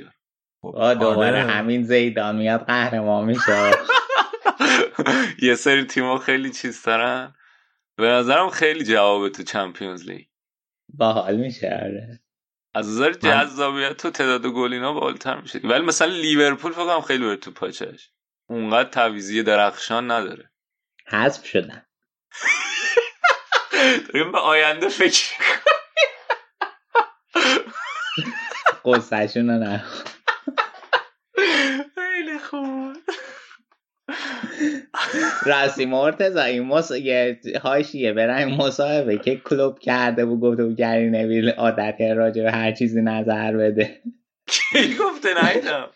[0.64, 3.72] آه دوباره همین زیدان میاد قهرمان میشه.
[5.42, 7.34] یه سری تیما خیلی چیز دارن
[8.02, 10.26] به نظرم خیلی جوابه تو چمپیونز لیگ.
[10.90, 12.20] باحال میشه آره.
[12.74, 15.60] از نظر جذابیت تو تعداد گلینا بالاتر میشه.
[15.60, 18.12] ولی مثلا لیورپول فکر خیلی بره تو پاچش
[18.50, 20.52] اونقدر تعویضی درخشان نداره.
[21.08, 21.86] حذف شدن
[24.08, 25.36] داریم به آینده فکر
[28.86, 29.86] قصهشون رو نه
[31.96, 32.98] خیلی خوب
[35.46, 36.92] راستی مرتزا این مص...
[36.92, 42.52] یه هاشیه برای مصاحبه که کلوب کرده و گفته بود گری نویل عادت راجع به
[42.52, 44.02] هر چیزی نظر بده.
[44.48, 45.90] کی گفته؟ نیدم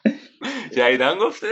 [0.77, 1.47] جایدن گفته؟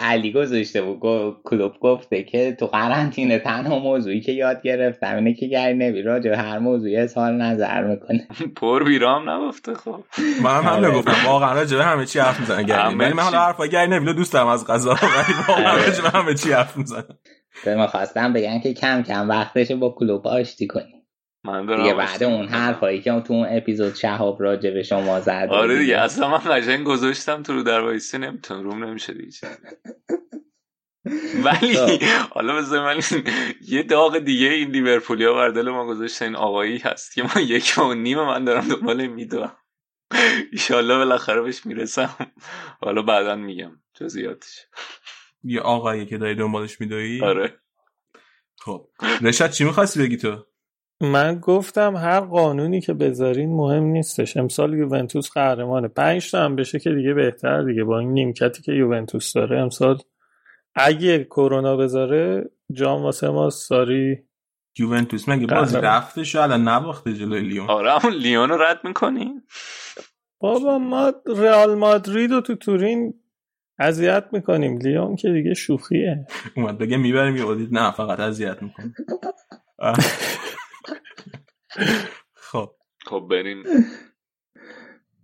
[0.00, 1.00] علی گذاشته بود.
[1.44, 6.34] کلوب گفته که تو قرنطینه تنها موضوعی که یاد گرفتم اینه که گری نوی راجع
[6.34, 8.28] هر موضوعی اظهار نظر می‌کنه.
[8.60, 10.04] پر بیرام نگفته خب.
[10.42, 11.26] من هم نگفتم.
[11.26, 12.62] واقعا راجع به همه چی حرف می‌زنه.
[12.62, 16.08] گری ولی من حالا حرفا گری نوی دوست دارم از قضا ولی واقعا راجع به
[16.10, 17.04] همه چی حرف می‌زنه.
[17.64, 21.03] به ما خواستم بگن که کم کم وقتش با کلوب آشتی کنی
[21.44, 25.78] من دیگه بعد اون حرفایی که تو اون اپیزود شهاب راجع به شما زد آره
[25.78, 29.38] دیگه اصلا من قشنگ گذاشتم تو رو در وایسی نمی‌تونم روم نمیشه دیگه
[31.44, 31.76] ولی
[32.30, 33.00] حالا بذار من
[33.68, 37.74] یه داغ دیگه این لیورپولیا بر دل ما گذاشته این آقایی هست که من یک
[37.78, 39.56] و نیم من دارم دنبال می‌دونم.
[40.52, 42.16] ایشالله بالاخره بهش می‌رسم.
[42.80, 44.66] حالا بعدا میگم جزئیاتش.
[45.42, 47.60] یه آقایی که داری دنبالش میدوی آره.
[48.58, 48.88] خب.
[49.22, 50.46] رشاد چی می‌خواستی بگی تو؟
[51.04, 54.36] من گفتم هر قانونی که بذارین مهم نیستش.
[54.36, 55.88] امسال یوونتوس قهرمانه.
[55.88, 57.84] پنج تا هم بشه که دیگه بهتر دیگه.
[57.84, 59.98] با این نیمکتی که یوونتوس داره امسال
[60.74, 64.18] اگه کرونا بذاره جام واسه ما ساری
[64.78, 69.32] یوونتوس مگه بازی رفته شو الان نباخته جلوی لیون؟ آره همون لیون رو رد می‌کنی؟
[70.40, 73.14] بابا ما رئال مادرید و تو تورین
[73.78, 74.78] اذیت می‌کنیم.
[74.78, 76.26] لیون که دیگه شوخیه.
[76.56, 78.94] اومد بگه می‌بریم یه نه فقط اذیت می‌کنیم
[82.34, 82.70] خب.
[83.06, 83.64] خب بریم.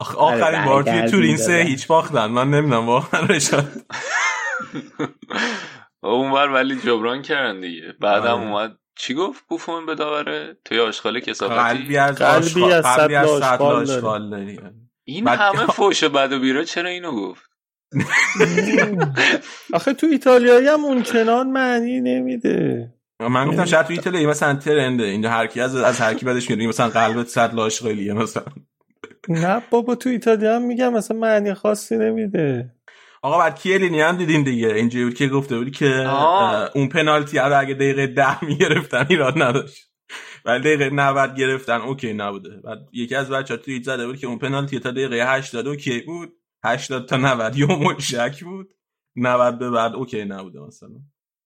[0.01, 2.27] آخرین آره، بار توی تورین سه هیچ باختن.
[2.27, 3.73] من نمی‌دونم واقعا رشاد
[6.03, 7.95] اونور ولی جبران کردن دیگه.
[8.01, 8.47] بعدم آره.
[8.47, 8.77] اومد.
[8.97, 14.61] چی گفت بوفون به داوره؟ توی آشغال کسافتی؟ قلبی از قلبی از صد آشغال داری.
[15.05, 17.51] این همه فوش بد و بیرا چرا اینو گفت؟
[19.75, 22.95] آخه تو ایتالیایی هم اون چنان معنی نمیده.
[23.29, 26.51] من گفتم شاید تو ایتالیایی مثلا ترنده اینجا هر کی از از هر کی بعدش
[26.51, 28.45] میاد مثلا قلبت صد لاشقالیه مثلا.
[29.29, 32.75] نه بابا تو ایتالیا هم میگم مثلا معنی خاصی نمیده.
[33.23, 36.09] آقا بعد کیلینی هم دیدیم دیگه؟ اینجوری بود که گفته بودی که
[36.75, 39.91] اون پنالتی رو اگه دقیقه ده می‌گرفتن ایراد نداشت.
[40.45, 42.61] ولی دقیقه 90 گرفتن okay نبوده.
[42.65, 46.33] بعد یکی از بچه‌ها توییت زده بود که اون پنالتی تا دقیقه 80 okay بود.
[46.65, 48.75] 80 تا 90 یوم شک بود.
[49.17, 50.91] 90 به بعد okay نبوده مثلا.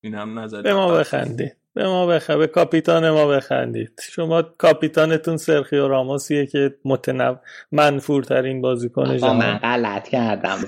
[0.02, 4.02] این هم نظر به ما بخندید به ما بخندید به کاپیتان ما بخندید.
[4.10, 7.36] شما کاپیتانتون سرخیو راموسیه که متنو
[7.72, 10.58] منفورترین بازیکن جهان من غلط کردم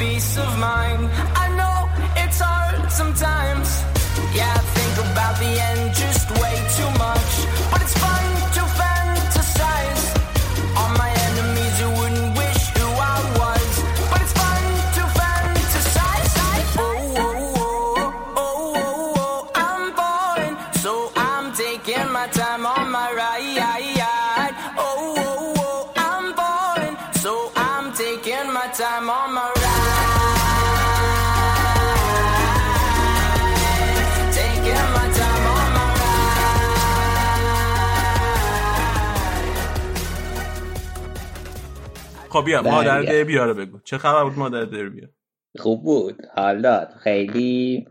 [0.01, 1.60] peace of mind.
[42.31, 43.81] خب بیا مادر دربیا رو بگو.
[43.85, 45.09] چه خبر بود مادر دربیا
[45.59, 46.23] خوب بود.
[46.37, 47.87] حالا خیلی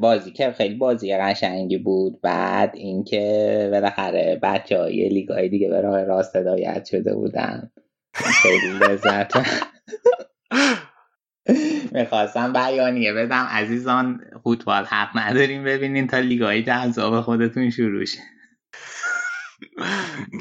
[0.00, 2.20] بازی که خیلی بازی قشنگی بود.
[2.20, 7.70] بعد اینکه بالاخره بچه های لیگ های دیگه به راه راست هدایت شده بودن.
[8.14, 9.32] خیلی لذت.
[11.92, 13.46] می‌خواستم بیانیه بدم.
[13.50, 18.18] عزیزان فوتبال حق نداریم ببینین تا لیگای جذاب خودتون شروع شه.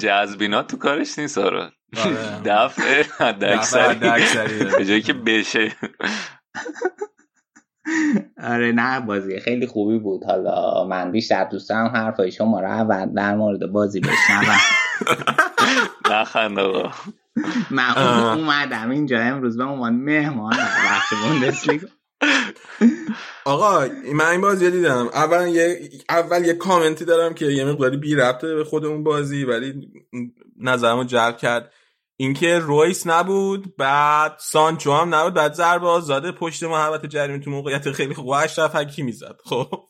[0.02, 1.38] جذبینات تو کارش نیست
[1.96, 2.42] آره.
[2.46, 3.06] دفعه
[4.78, 5.72] به جایی که بشه.
[8.44, 10.24] آره نه بازی خیلی خوبی بود.
[10.24, 14.58] حالا من بیشتر دوست دارم حرفای شما رو اول در مورد بازی بشنوم.
[16.12, 16.92] نخند آقا.
[17.72, 17.98] من
[18.38, 21.88] اومدم اینجا امروز به عنوان مهمان بخش بوندسلیگا.
[23.46, 25.08] آقا من این بازی دیدم.
[25.14, 29.44] اول یه اول یه کامنتی دارم که یه مقداری بی ربطه به خود اون بازی
[29.44, 29.92] ولی
[30.58, 31.74] نظرمو جلب کرد.
[32.20, 37.92] اینکه رویس نبود بعد سانچو هم نبود بعد ضربه آزاده پشت محبت جریمه تو موقعیت
[37.92, 38.30] خیلی خوب.
[38.30, 39.84] اشرف حکیمی زد خب.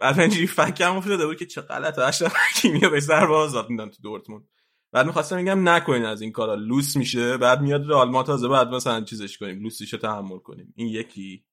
[0.00, 2.02] بعد اینجوری فکرم افتاده بود که چه غلطه.
[2.02, 4.48] اشرف حکیمی رو به ضربه آزاد میدن تو دورتموند.
[4.92, 6.54] بعد می‌خواستم میگم نکنین از این کارا.
[6.54, 7.36] لوس میشه.
[7.36, 9.62] بعد میاد رئال ما تازه بعد مثلا چیزش کنیم.
[9.62, 10.74] لوسیشو تحمل کنیم.
[10.76, 11.44] این یکی.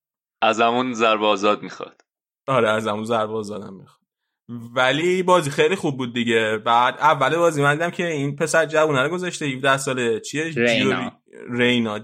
[0.42, 2.02] از همون ضربه آزاد می‌خواد.
[2.48, 4.03] آره از همون ضربه آزادم می‌خواد.
[4.50, 6.58] ولی بازی خیلی خوب بود دیگه.
[6.66, 10.20] بعد اول بازی من دیدم که این پسر جوونه رو گذاشته 17 ساله.
[10.20, 11.12] چیه؟ رینا.
[11.50, 12.00] رینا.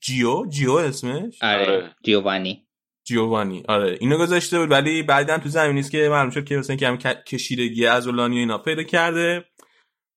[0.00, 1.94] جیو؟ جیو اسمش؟ آره, آره.
[2.04, 2.66] جیووانی
[3.04, 3.96] جیووانی آره.
[4.00, 6.96] اینو گذاشته بود ولی بعدم تو زمین نیست که معلوم شد که مثلا که هم
[6.96, 9.44] کشیدگی از اولانی اینا پیدا کرده.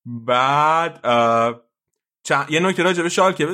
[0.06, 1.00] بعد
[2.50, 3.48] یه نکته راجع به شال که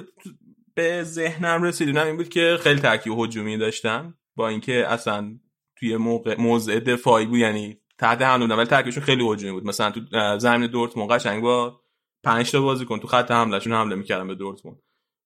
[0.76, 1.98] به ذهنم رسید.
[1.98, 5.40] این بود که خیلی ترکیب هجومی داشتن با اینکه اصلا
[5.76, 9.66] توی موقع موضع دفاعی بود یعنی تحت حمله ولی ترکیبشون خیلی هجومی بود.
[9.66, 10.02] مثلا تو
[10.38, 11.80] زمین دورتموند قشنگ با
[12.24, 14.78] 5 تا بازیکن تو خط حملهشون حمله می‌کردن به دورتموند.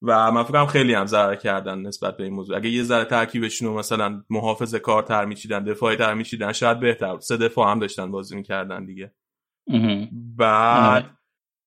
[0.02, 2.56] و من فکرم خیلی هم ضرر کردن نسبت به این موضوع.
[2.56, 7.36] اگه یه ذره ترکیبشون رو مثلا محافظ کارتر میچیدن دفاعی تر میچیدن شاید بهتر سه
[7.36, 9.12] دفاع هم داشتن بازی می‌کردن دیگه.
[10.36, 11.10] بعد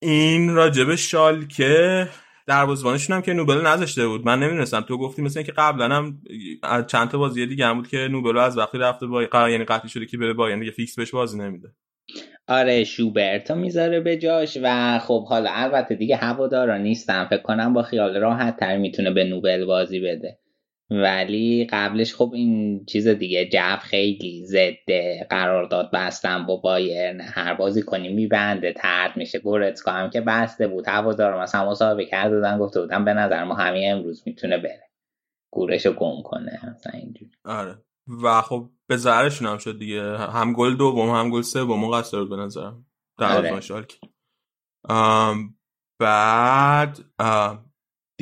[0.02, 2.08] این راجب شال که
[2.46, 4.26] دروازه‌بانشون هم که نوبل نذاشته بود.
[4.26, 4.80] من نمی‌دونستم.
[4.80, 6.18] تو گفتی مثلا که قبلا هم
[6.62, 9.88] از چند تا بازی دیگه هم بود که نوبل از وقتی رفته با یعنی قطعی
[9.88, 11.68] شده که بره با دیگه فیکس بهش بازی نمیده.
[12.48, 17.82] آره شوبرتو می‌ذاره به جاش و خب حالا البته دیگه هوادارا نیستم فکر کنم با
[17.82, 20.38] خیال راحت تر می‌تونه به نوبل بازی بده.
[20.92, 24.90] ولی قبلش خب این چیز دیگه جو خیلی ضد
[25.30, 27.20] قرارداد بستن با بایرن.
[27.20, 29.38] هر بازی کنی میبنده ترد میشه.
[29.38, 30.88] گورتسکا هم که بسته بود.
[30.88, 34.90] هوادارا مثلا مصاحبه کرده بودن گفته بودن به نظر ما همین امروز می‌تونه بره.
[35.52, 37.32] گورشو گم کنه مثلا اینجوری.
[37.44, 37.78] آره.
[38.22, 40.02] و خب به ضررشون هم شد دیگه.
[40.18, 42.86] هم گل دوم هم گل سوم قصر به نظرم.
[43.18, 43.60] در آره.
[46.00, 46.98] بعد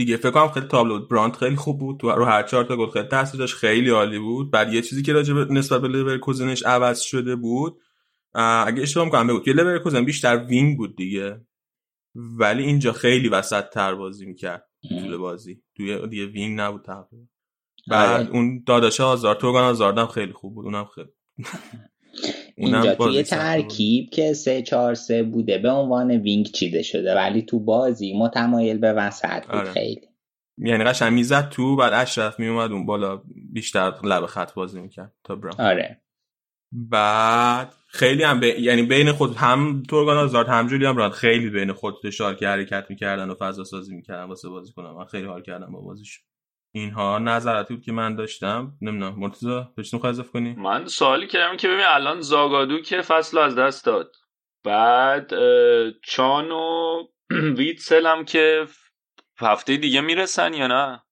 [0.05, 2.01] دیگه فکر کنم خیلی تابلو برانت خیلی خوب بود.
[2.01, 4.51] تو رو هر چهار تا گل خیلی تاثیر داشت خیلی عالی بود.
[4.51, 7.81] بعد یه چیزی که راجع به نسبت به لورکوزنش عوض شده بود
[8.35, 9.41] اگه اشتباه می‌کنم بگو.
[9.41, 11.41] توی لورکوزن بیشتر wing بود دیگه.
[12.15, 15.63] ولی اینجا خیلی وسط تر بازی می‌کرد طول بازی.
[15.77, 17.27] توی دیگه wing نبود تقریبا.
[17.91, 18.31] بعد آره.
[18.31, 20.65] اون داداش آزار تورگان آزاردم خیلی خوب بود.
[20.65, 21.11] اونم خیلی
[22.57, 27.15] اینجا توی ترکیب که سه چهار سه بوده به عنوان wing چیده شده.
[27.15, 29.71] ولی تو بازی متمایل به وسط بود آره.
[29.71, 30.07] خیلی.
[30.59, 35.37] یعنی قشنگ می‌زد تو بعد اشرف میومد اون بالا بیشتر لب خط بازی می‌کرد تا
[35.37, 36.01] برام آره.
[36.73, 41.95] بعد خیلی هم یعنی بین خود هم تورگان آزارد هم جولی هم خیلی بین خود
[42.03, 45.73] فشار که حرکت می‌کردن و فضا سازی می‌کردن واسه بازی کنم من خیلی حال کردم
[45.73, 46.25] با بازیشون.
[46.73, 51.57] اینها نظراتی بود که من داشتم نمی‌دونم مرتضی بهش می‌خوای اضافه کنی؟ من سوالی کردم
[51.57, 54.17] که ببین الان زاگادو که فصل از دست داد.
[54.65, 55.31] بعد
[56.05, 56.97] چان و
[57.59, 58.67] ویتسل هم که
[59.39, 61.03] هفته دیگه می‌رسن یا نه؟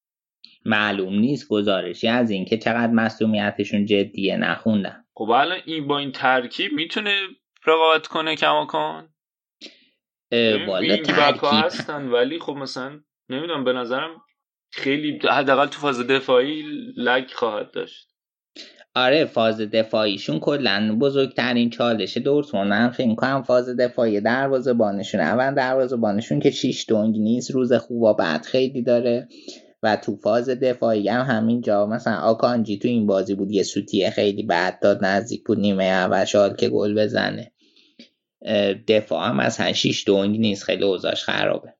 [0.64, 5.04] معلوم نیست گزارشی از اینکه چقدر مسئولیتشون جدیه نخوندم.
[5.14, 7.20] خب الان این با این ترکیب می‌تونه
[7.66, 9.08] رقابت کنه کماکان؟
[10.66, 11.64] والا ترکیب.
[11.64, 14.10] هستن ولی خب مثلا نمی‌دونم به نظرم
[14.70, 16.62] خیلی حداقل تو فاز دفاعی
[16.96, 18.08] لگ خواهد داشت.
[18.94, 22.68] آره فاز دفاعیشون کلا بزرگترین چالش دورتموند.
[22.68, 27.72] من فکر کنم فاز دفاعی دروازه بانشون اول دروازه بانشون که شیش دونگ نیست روز
[27.72, 29.28] خوب و بعد خیلی داره.
[29.82, 34.42] و تو فاز دفاعی هم همینجا مثلا آکانجی تو این بازی بود یه سوتیه خیلی
[34.42, 37.52] بعد داد نزدیک بود نیمه اول که گل بزنه.
[38.88, 41.74] دفاع هم مثلا شیش دونگ نیست خیلی اوضاعش خرابه.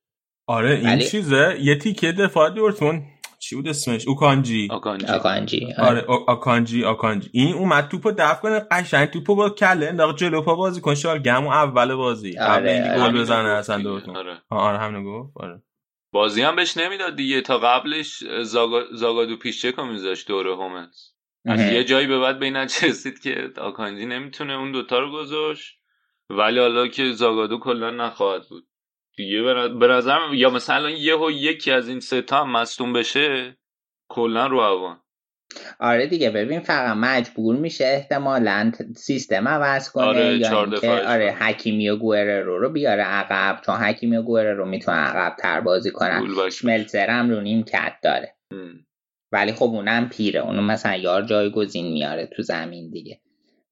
[0.49, 1.05] آره این ولی...
[1.05, 1.59] چیزه.
[1.61, 3.03] یه تیکه دفاع دورتموند.
[3.39, 4.69] چی بود اسمش؟ اوکانجی.
[4.71, 6.05] آکانجی آکانجی آره.
[6.27, 10.81] آکانجی آکانجی این اومد توپو دفع کنه قشنگ توپو با کله انداخت جلو پا بازی
[10.81, 12.39] کن شال گم اول بازی.
[12.39, 13.21] آره قبل اینکه گل آره.
[13.21, 14.19] بزنه اصلا دورتموند.
[14.19, 14.43] آره.
[14.51, 15.33] آره همین گفت.
[15.37, 15.63] آره.
[16.13, 17.41] بازی هم بهش نمی‌داد دیگه.
[17.41, 18.83] تا قبلش زاگا...
[18.93, 20.97] زاگادو پیشچه کو میذاشت دور هومنز.
[21.45, 25.79] از یه جایی به بعد به چسید که آکانجی نمی‌تونه اون دوتا رو گذاشت.
[26.31, 28.68] ولی حالا که زاگادو کلا نخواهد بود.
[29.19, 29.43] دیگه.
[29.69, 33.57] به نظرم یا مثلا یه و یکی از این سه تا هم مصدوم بشه
[34.11, 35.01] کلا رو هوان
[35.81, 41.89] آره دیگه ببین فقط مجبور میشه احتمالا سیستم عوض کنه آره یا اینکه آره حکیمی
[41.89, 43.61] و گوره رو رو بیاره عقب.
[43.67, 47.95] چون حکیمی و گوره رو می‌تونه عقب تر بازی کنن شملتر هم رو نیم کت
[48.03, 48.37] داره.
[49.33, 50.41] ولی خب اونم پیره.
[50.41, 53.21] اونو مثلا یار جایگزین میاره تو زمین دیگه.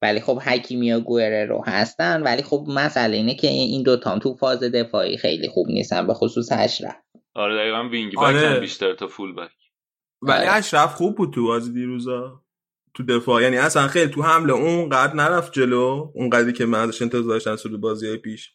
[0.01, 4.33] ولی خب حکیمی و گوره رو هستن ولی خب مسئله اینه که این دوتا تو
[4.33, 6.95] فاز دفاعی خیلی خوب نیستن به خصوص اشرف.
[7.33, 8.59] آره دقیقا وینگ بک آره.
[8.59, 9.51] بیشتر تا فول بک
[10.21, 10.51] ولی آره.
[10.51, 12.41] اشرف خوب بود تو بازی دیروزا.
[12.93, 16.79] تو دفاع یعنی اصلا خیلی تو حمله اون قد نرفت جلو اون قدری که من
[16.79, 18.53] ازش انتظار داشتم سود بازی های پیش.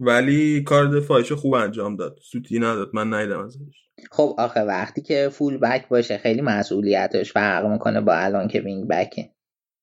[0.00, 2.18] ولی کار دفاعیشو خوب انجام داد.
[2.22, 3.58] سوتی نداد من ندیدم ازش.
[4.10, 8.88] خب آخه وقتی که فول بک باشه خیلی مسئولیتش فرق می‌کنه با الان که وینگ
[8.88, 9.33] بکه.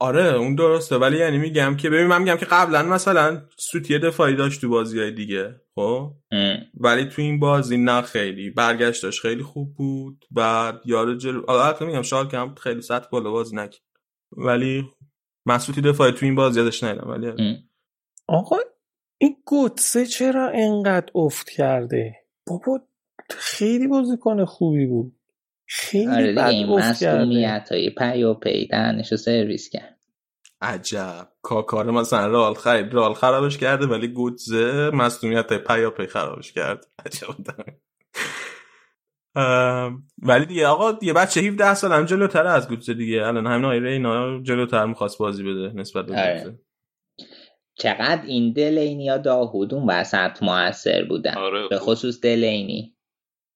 [0.01, 0.97] آره اون درسته.
[0.97, 4.99] ولی یعنی میگم که ببین من میگم که قبلا مثلا سوتی دفاعی داشت تو بازی
[4.99, 6.13] های دیگه خب؟
[6.73, 8.49] ولی تو این بازی نه خیلی.
[8.49, 10.25] برگشتش خیلی خوب بود.
[10.31, 13.81] بعد یاد جلو البته میگم شال کم خیلی سطح بالا بازی نکرد.
[14.31, 14.89] ولی
[15.45, 17.57] مسعودی دفاعی تو این بازی یادش ندیدم ولی
[18.27, 18.57] آقا
[19.17, 22.15] این گوتسه چرا انقدر افت کرده؟
[22.47, 22.79] بابا
[23.29, 25.20] خیلی بازیکن خوبی بود.
[25.73, 27.63] خیلی آره بد کرده.
[27.71, 28.67] های پیاپی
[29.11, 29.97] رو سرویس کرد.
[30.61, 31.27] عجب.
[31.41, 36.87] کاکا رو مثلا رئال خرید رئال خرابش کرده ولی گوتزه مصدومیت پیاپی خرابش کرد.
[37.05, 37.27] عجب.
[40.21, 43.27] ولی دیگه آقا یه بچه 17 سال هم جلوتر از گوتزه دیگه.
[43.27, 46.33] الان همین آیره اینا جلوتر می‌خواست بازی بده نسبت به آره.
[46.33, 46.59] گوتزه
[47.75, 51.33] چقدر این دلینی یا داهود اون وسط موثر بودن.
[51.33, 52.95] آره به خصوص دلینی.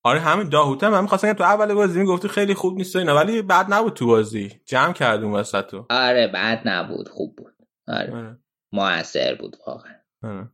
[0.06, 3.42] آره همین داهوت هم من خواستم تو اول بازی می‌گفتی خیلی خوب نیست اینا ولی
[3.42, 4.52] بعد نبود تو بازی.
[4.66, 7.54] جمع کرد اون وسط تو آره بعد نبود خوب بود.
[7.88, 8.38] آره, آره.
[8.72, 9.94] موثر بود واقعا.
[10.24, 10.50] آره.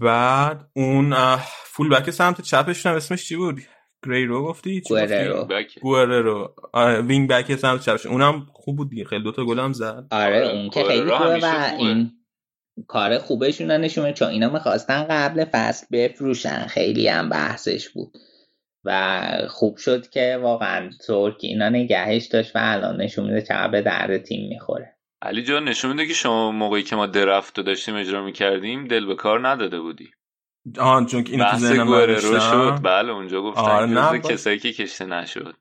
[0.00, 1.14] بعد اون
[1.64, 3.60] فول بک سمت چپش هم اسمش چی بود؟
[4.06, 4.82] گری رو گفتی؟
[5.82, 6.54] گوره رو
[7.06, 8.06] وینگ بک سمت چپش.
[8.06, 10.06] اونم خوب بود خیلی دوتا گل هم زد.
[10.10, 12.12] آره اون که خیلی خوبه و این
[12.88, 18.16] کار خوبشون نشونه چون اینا می‌خواستن قبل فصل بفروشن خیلی هم بحثش بود.
[18.86, 23.82] و خوب شد که واقعا ترک اینا نگهش داشت و الان نشون میده چقدر به
[23.82, 24.96] درد تیم می‌خوره.
[25.22, 29.06] علی جان نشون میده که شما موقعی که ما درفت رو داشتیم اجرا می‌کردیم دل
[29.06, 30.10] به کار نداده بودی.
[30.78, 32.78] آن چون که این تو ذهنم رو شد.
[32.82, 35.56] بله اونجا گفتن آره کسایی که کشته نشد.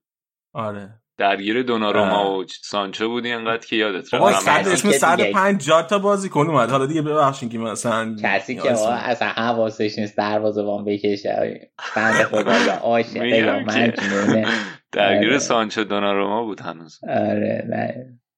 [0.54, 0.90] آره.
[1.18, 4.40] درگیر دوناروما و سانچو بودی انقدر که یادت رفت.
[4.40, 6.70] صد اسم 150 تا بازیکن اومد.
[6.70, 11.70] حالا دیگه ببخشید که مثلا کسی که اصلا حواسش نیست دروازه‌بان بکشه.
[11.96, 14.48] بنده خدا یا مجنونه
[14.92, 15.40] درگیر آره.
[15.40, 17.00] سانچو دوناروما بود هنوز.
[17.04, 17.96] آره نه.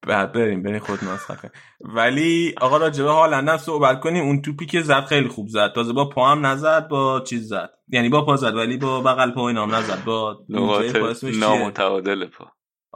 [0.08, 1.52] بعد بریم بریم خود ناسخه
[1.82, 4.24] ولی آقا راجبه هالند صحبت کنیم.
[4.24, 5.72] اون توپی که زد خیلی خوب زد.
[5.76, 7.70] تازه با پا هم نزد با چیز زد.
[7.88, 10.04] یعنی با پا زد ولی با بغل پا اینام نزد.
[10.06, 12.46] با نقاط نامتعادل پا.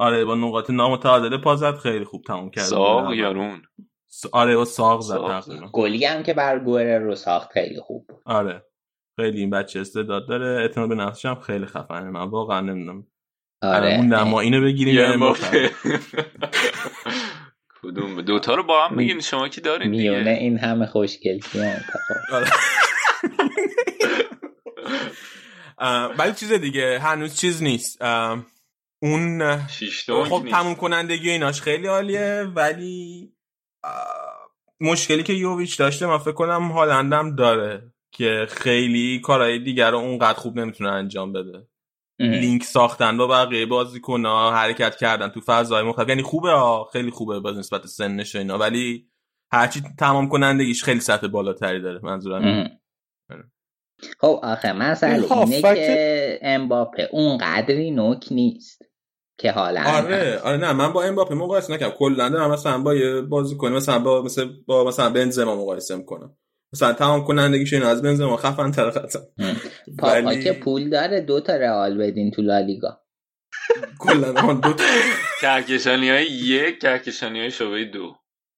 [0.01, 2.63] آره با نقاط نامتعادل پا زد خیلی خوب تموم کرد.
[2.63, 3.61] ساق یارون.
[4.31, 5.69] آره با ساق زد تقریبا.
[5.73, 8.21] گلی هم که بر گوره رو ساخت خیلی خوب بود.
[8.25, 8.65] آره.
[9.15, 10.61] خیلی این بچه استعداد داره.
[10.61, 12.09] اعتماد به نفسش هم خیلی خفنه.
[12.09, 13.07] من واقعا نمی‌دونم.
[13.61, 13.95] آره.
[13.95, 15.33] اون ما اینو بگیریم
[17.81, 19.19] کدوم؟ دوتا رو با هم بگین.
[19.19, 21.39] شما که دارین میونه این همه خوشگل
[22.33, 22.47] آره.
[26.19, 28.01] ولی چیز دیگه هنوز چیز نیست.
[29.01, 29.57] اون
[30.07, 33.33] خب تموم کنندگی ایناش خیلی عالیه ولی
[34.81, 40.39] مشکلی که یوویچ داشته من فکر کنم هالندم داره که خیلی کارهای دیگر رو اونقدر
[40.39, 41.67] خوب نمی‌تونه انجام بده.
[42.19, 47.11] لینک ساختن با بقیه بازیکن ها حرکت کردن تو فضای مختلف یعنی خوبه ها خیلی
[47.11, 49.07] خوبه با نسبت سنش اینا ولی
[49.51, 52.69] هرچی تمام کنندگیش خیلی سطح بالاتری داره منظورم
[54.19, 58.90] خب آخه مثلا اینه که امباپه اون قدری نوک نیست.
[59.41, 61.93] که حالا آره آره نه من با امباپه مقایسه نکردم.
[61.97, 66.37] کلا دارم مثلا با یه بازیکن مثلا با مثلا با مثلا بنزما مقایسه می‌کنم.
[66.73, 69.19] مثلا تمام کنندگیش این از بنزما خفن تر خطا
[69.99, 73.01] پاپا که پول داره دو تا رئال بدین تو لالیگا.
[73.99, 74.83] کلا دو تا
[75.41, 78.15] کهکشانی های یک کهکشانی های شعبه دو.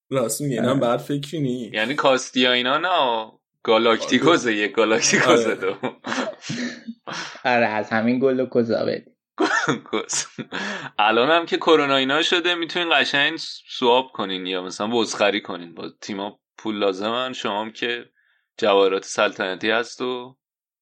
[0.10, 3.32] راست میگه اینم بعد فکری نی یعنی کاستیا اینا نه
[3.64, 5.74] گالاکتیکوز یک گالاکتیکوز دو.
[7.46, 9.13] آره از همین گل کوزا بدی
[11.00, 13.38] الان هم که کرونا اینا شده می‌تونین قشنگ
[13.70, 15.74] سواب کنین یا مثلا وزخری کنین.
[15.74, 18.06] با تیما پول لازمن شما که
[18.58, 20.38] جواهرات سلطنتی هست و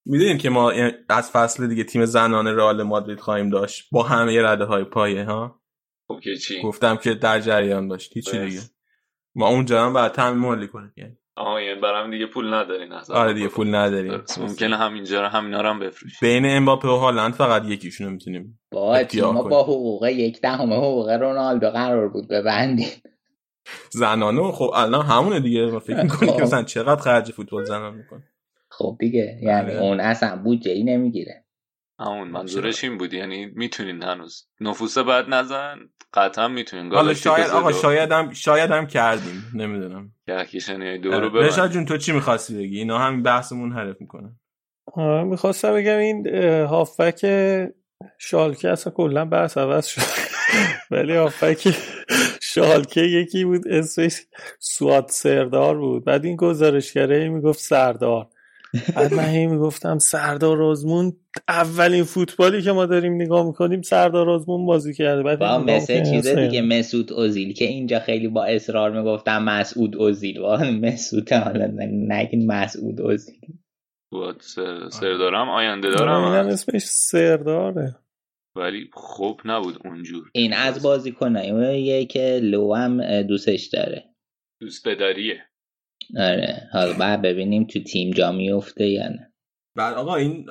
[0.05, 0.71] می‌دونیم که ما
[1.09, 3.87] از فصل دیگه تیم زنان رئال مادرید خواهیم داشت.
[3.91, 5.61] با همه رده های پایه ها.
[6.07, 8.61] خب چی؟ گفتم که در جریان باشید هیچی دیگه.
[9.35, 10.93] ما اونجا هم باید تامین مالی کنیم.
[11.35, 15.69] آها یعنی برام دیگه پول ندارین آره دیگه پول نداریم ممکنه همینجا رو همینا رو
[15.69, 20.73] هم بفروشیم بین امباپه و هالند فقط یکیشونو می‌تونیم با تیم با حقوق یک دهم
[20.73, 23.01] حقوق رونالدو قرار بود ببندیم.
[23.89, 25.65] زنانه خب الان همونه دیگه.
[25.65, 28.23] ما فکر می‌کنیم که مثلا چقدر خرج فوتبال زنان می‌کنه.
[28.69, 29.81] خب دیگه یعنی آره.
[29.81, 31.40] اون اصلا بودجه ای نمی‌گیره.
[32.01, 33.13] همون منظورش این بود.
[33.13, 34.47] یعنی می‌تونین هنوز.
[34.61, 35.79] نفوس بعد نزن
[36.13, 39.43] قطعا می‌تونین حالا شاید آقا شاید هم شاید هم کردیم.
[39.55, 40.11] نمی‌دونم.
[40.27, 44.35] کهکشانی دو رو رشاد جون تو چی می‌خواستی بگی؟ اینا هم بحثمون حرف می‌کنه.
[45.25, 46.27] می‌خواستم بگم این
[46.65, 47.25] هافک
[48.17, 50.01] شالکه اصلا کلا بحث عوض شد.
[50.91, 51.77] ولی هافک
[52.41, 54.21] شالکه یکی بود اسمش
[54.59, 56.05] سواد سردار بود.
[56.05, 58.27] بعد این گزارشگره می‌گفت سردار.
[58.95, 61.13] بعد من هی می‌گفتم سردار آزمون
[61.47, 65.23] اولین فوتبالی که ما داریم نگاه می‌کنیم سردار آزمون بازی کرده.
[65.23, 70.41] بعد با مثل چیز دیگه مسعود اوزیل که اینجا خیلی با اصرار می‌گفتم مسعود اوزیل.
[70.85, 73.39] مسعود حالا نگین مسعود اوزیل.
[74.89, 77.95] سردارم؟ آینده دارم؟ اینم اسمش سرداره.
[78.55, 80.29] ولی خوب نبود اونجور.
[80.33, 81.11] این از بازی.
[81.11, 84.03] کنه یه که لو هم دوستش داره.
[84.61, 85.45] دوست بداریه
[86.17, 86.69] آره.
[86.73, 89.33] حالا بعد ببینیم تو تیم جا میفته یا نه.
[89.75, 90.45] بعد آقا این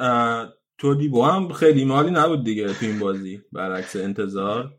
[0.78, 4.78] تو دیبو هم خیلی مالی نبود دیگه تو این بازی برعکس انتظار.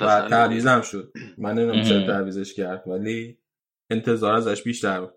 [0.00, 1.12] بعد تعویزم شد.
[1.38, 3.38] من نمی‌دونم چرا تعویزش کرد ولی
[3.90, 5.14] انتظار ازش بیشتر بود.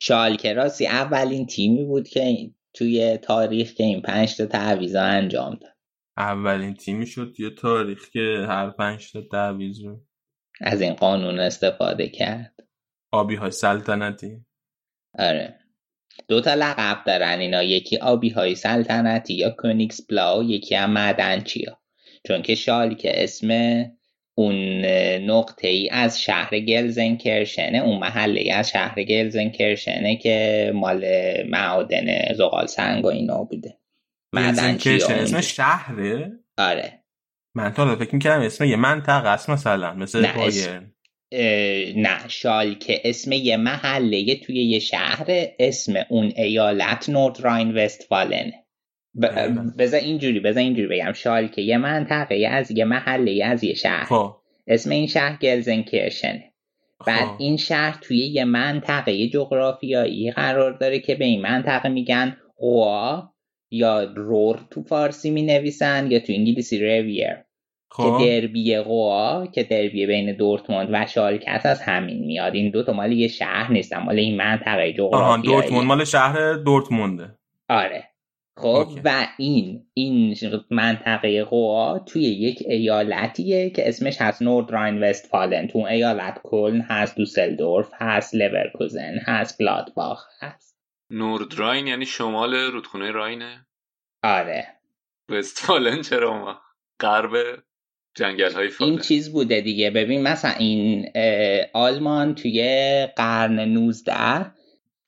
[0.00, 5.76] شالکه راستی اولین تیمی بود که توی تاریخ که این پنج تا تعویض انجام داد.
[6.16, 10.00] اولین تیمی شد یه تاریخ که هر پنج تا تعویض رو.
[10.60, 12.55] از این قانون استفاده کرد.
[13.16, 14.44] آبی های سلطنتی؟
[15.18, 15.58] آره.
[16.28, 17.38] دو تا لقب دارن.
[17.38, 21.78] اینا یکی آبی های سلطنتی یا Königsblau یکی هم معدن چیا.
[22.26, 23.50] چون که شالکه اسم
[24.34, 24.84] اون
[25.30, 31.04] نقطه ای از شهر گلزنکیرشنه اون محله از شهر گلزنکیرشنه که مال
[31.48, 33.78] معادن زغال سنگ و اینا بوده.
[34.34, 37.02] گلزنکیرشن اسم شهره؟ آره.
[37.54, 40.92] من تا فکر می‌کردم اسم یه منطقه است مثلا مثل نه اسم...
[41.96, 45.26] نه شالکه اسم یه محله توی یه شهر
[45.58, 48.54] اسم اون ایالت نورد راین وستفالنه.
[49.78, 54.36] بذار اینجوری بذار اینجوری بگم شالکه یه منطقه از یه محله از یه شهر خب.
[54.66, 56.52] اسم این شهر گلزنکرشنه
[57.06, 57.36] بعد خب.
[57.38, 63.32] این شهر توی یه منطقه جغرافیایی قرار داره که به این منطقه میگن قوا
[63.70, 67.45] یا رور تو فارسی می نویسن یا تو انگلیسی رویر
[67.90, 68.18] خب.
[68.18, 72.54] که دربی قوا که دربی بین دورتموند و شالکت از همین میاد.
[72.54, 73.98] این دو تا مال یه شهر نیستن.
[74.02, 75.42] مال این منطقه جغرافیایی.
[75.42, 77.38] دورتموند مال شهر دورتمونده.
[77.68, 78.04] آره.
[78.58, 80.36] خب و این این
[80.70, 86.80] منطقه قوا توی یک ایالتیه که اسمش هست نورد راین وست فالن تو ایالت کلن
[86.80, 90.76] هست دوسلدورف هست لورکوزن هست گلادباخ هست.
[91.10, 93.66] نورد راین یعنی شمال رودخونه راینه؟
[94.22, 94.66] آره.
[95.28, 96.60] وستفالن چرا ما
[97.00, 97.32] غرب
[98.16, 99.90] جنگل های فالن این چیز بوده دیگه.
[99.90, 101.08] ببین مثلا این
[101.72, 102.60] آلمان توی
[103.16, 104.12] قرن 19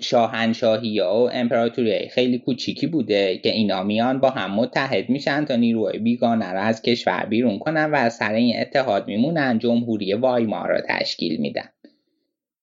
[0.02, 5.56] شاهنشاهی ها و امپراتوری خیلی کوچیکی بوده که اینا میان با هم متحد میشن تا
[5.56, 9.58] نیروهای بیگانه رو از کشور بیرون کنن و از سر این اتحاد میمونن.
[9.58, 11.68] جمهوری وایمار رو تشکیل میدن.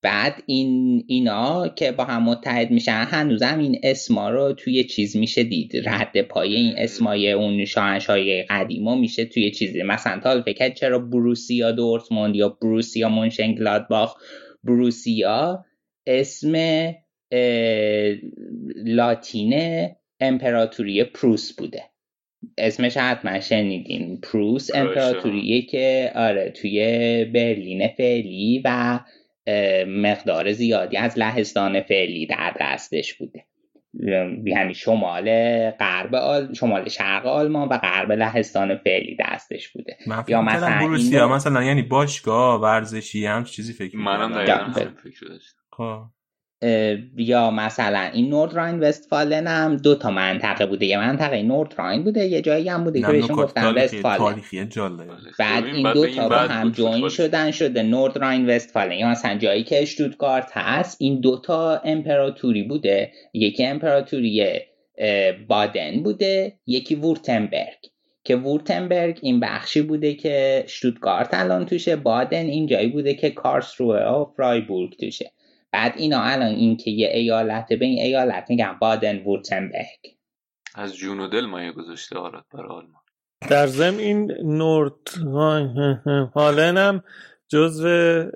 [0.05, 5.43] بعد این اینا که با هم متحد میشن هنوزم این اسما رو توی چیز میشه
[5.43, 5.71] دید.
[5.85, 11.71] رد پای این اسمای اون شاهنشاهی قدیما میشه توی چیزی مثلا تا فکر چرا بروسیا
[11.71, 14.15] دورتموند یا بروسیا مونشنگلادباخ؟
[14.63, 15.65] بروسیا
[16.07, 16.55] اسم
[18.85, 19.53] لاتین
[20.19, 21.83] امپراتوری پروس بوده.
[22.57, 24.21] اسمش حتما شنیدین.
[24.21, 26.79] پروس امپراتوریه که آره توی
[27.33, 28.99] برلین فعلی و
[29.87, 33.45] مقدار زیادی از لهستان فعلی در دستش بوده.
[34.43, 35.25] یعنی شمال
[35.71, 36.53] غرب آل...
[36.53, 39.97] شمال شرق آلمان و غرب لهستان فعلی دستش بوده.
[40.27, 44.71] یا مثلا بروسیا مثلا یعنی باشگاه ورزشی هم چیزی فکر منم دقیقا
[45.03, 45.61] فکر داشتم.
[45.71, 46.03] خب.
[47.18, 50.86] یا مثلا این نورد راین وستفالن هم دو تا منطقه بوده.
[50.86, 54.41] یه منطقه نورد راین بوده یه جایی هم بوده که بهشون گفتن وستفالن.
[55.39, 59.63] بعد این دو تا با هم جوین شدن شده نورد راین وستفالن یا مثلا جایی
[59.63, 63.11] که اشتوتگارت هست این دو تا امپراتوری بوده.
[63.34, 64.59] یکی امپراتوری
[65.47, 67.78] بادن بوده یکی وورتنبرگ.
[68.24, 73.97] که وورتنبرگ این بخشی بوده که شتوتگارت الان توشه بادن این جایی بوده که کارسروه
[73.97, 75.32] و فرایبورگ توشه.
[75.72, 80.16] بعد اینا الان این که یه ایالت به این ایالت میگن بادن وورتنبرگ
[80.76, 83.01] از جون و دل مایه گذاشته آراد برای آلمان.
[83.49, 85.09] در ضمن این نورد
[86.36, 87.03] هالن هم
[87.47, 87.88] جزو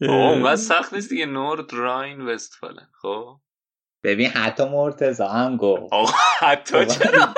[0.00, 1.26] اونقدر سخت نیست دیگه.
[1.26, 2.88] نورد راین وستفالن.
[3.02, 3.40] خب؟
[4.04, 5.92] ببین حتی مرتزا هم گفت.
[6.40, 7.34] حتی چرا؟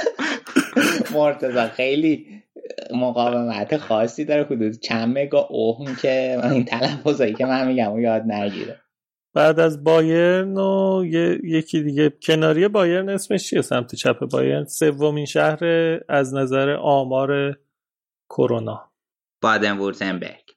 [1.18, 2.41] مرتزا خیلی
[2.94, 8.80] مقاومت خاصی داره حدود چند مگا اوهم که این تلفظایی که من میگم یاد نگیره.
[9.34, 11.04] بعد از بایرن و
[11.44, 14.64] یکی دیگه کناری بایرن اسمش چیه؟ سمت چپ بایرن.
[14.64, 15.64] سومین شهر
[16.08, 17.58] از نظر آمار
[18.28, 18.92] کرونا.
[19.42, 20.50] بادن وورتنبرگ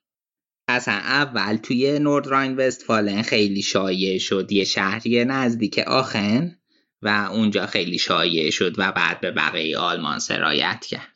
[0.68, 4.52] اصلا اول توی نورد راین وستفالن خیلی شایع شد.
[4.52, 6.56] یه شهری نزدیک آخن
[7.02, 11.15] و اونجا خیلی شایع شد و بعد به بقیه آلمان سرایت کرد.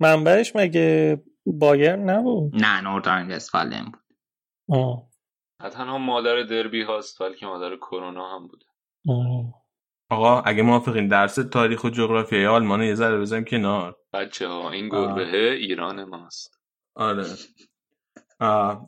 [0.00, 4.02] منبعش مگه بایر نبود؟ نه نوردان وستفالن بود.
[4.68, 5.10] آه.
[5.72, 8.66] تنها مادر دربی هاست ولی که مادر کرونا هم بوده.
[10.10, 13.96] آقا اگه موافقین درس تاریخ و جغرافیای آلمان یه ذره بزنیم کنار.
[14.12, 16.60] بچه ها این گربه ایران ماست.
[16.94, 17.24] آره.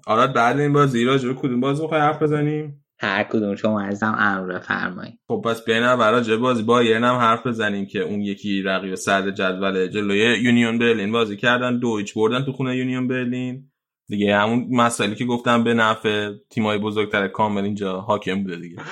[0.07, 3.57] آره بعد این بازی راجع به کدوم بازی می‌خوای حرف بزنیم؟ هر کدوم.
[3.57, 5.19] شما ازم امر بفرمایید.
[5.29, 10.39] خب پس بیاین برای بازی بایرن حرف بزنیم که اون یکی رقیب صدر جدول جلوی
[10.39, 11.79] یونیون برلین بازی کردن.
[11.79, 13.69] دو هیچ بردن تو خونه یونیون برلین.
[14.09, 18.83] دیگه همون مسئله که گفتم به نفع تیمای بزرگتر کامل اینجا حاکم بوده دیگه.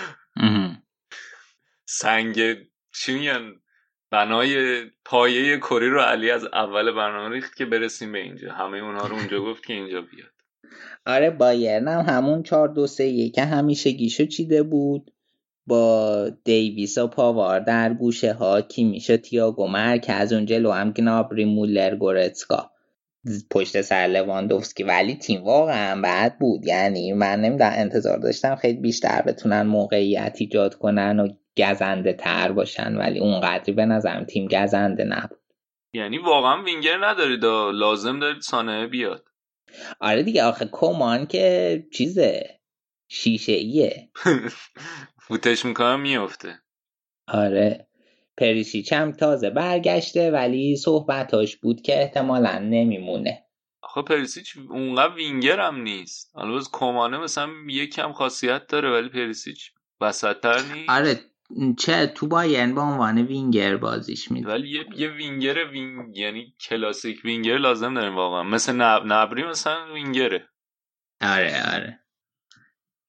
[1.84, 2.56] سنگ
[2.94, 3.40] چی میگن؟
[4.10, 8.52] بنای پایه کری رو علی از اول برنامه ریخت که برسیم به اینجا.
[8.52, 10.39] همه اونها رو اونجا گفت که اینجا بیاد.
[11.06, 15.10] آره بایرن هم همون چهار دو سه که همیشه گیشو چیده بود.
[15.66, 19.68] با دیویس و پاوار در گوشه ها کی میشه تیاگو
[20.08, 22.70] از اون جلو هم گنابری مولر گورتسکا.
[23.50, 24.82] پشت سر لواندوفسکی.
[24.82, 26.66] ولی تیم واقعا بعد بود.
[26.66, 31.28] یعنی من نمی‌دونم انتظار داشتم خیلی بیشتر بتونن موقعیت ایجاد کنن و
[31.58, 35.40] گزنده تر باشن ولی اونقدری به نظرم تیم گزنده نبود.
[35.92, 37.44] یعنی واقعا وینگر ندارید
[37.74, 39.29] لازم دارید سانه بیاد.
[40.00, 42.60] آره دیگه آخه کومان که چیزه
[43.08, 44.10] شیشه ایه
[45.26, 46.58] فوتش می‌کنم میفته
[47.28, 47.86] آره.
[48.36, 53.44] پریسیچ هم تازه برگشته ولی صحبتاش بود که احتمالا نمیمونه.
[53.82, 56.30] آخه پریسیچ اونقدر وینگر هم نیست.
[56.34, 60.90] حالا باز کومانه مثلا یکم خاصیت داره ولی پریسیچ وسطتر نیست.
[60.90, 67.24] اگرچه تو بایرن به عنوان وینگر بازیش میده ولی یه, یه winger wing یعنی کلاسیک
[67.24, 68.42] وینگر لازم داریم واقعا.
[68.42, 69.02] مثل نب...
[69.06, 70.48] نبری مثلا وینگره.
[71.20, 72.00] آره آره.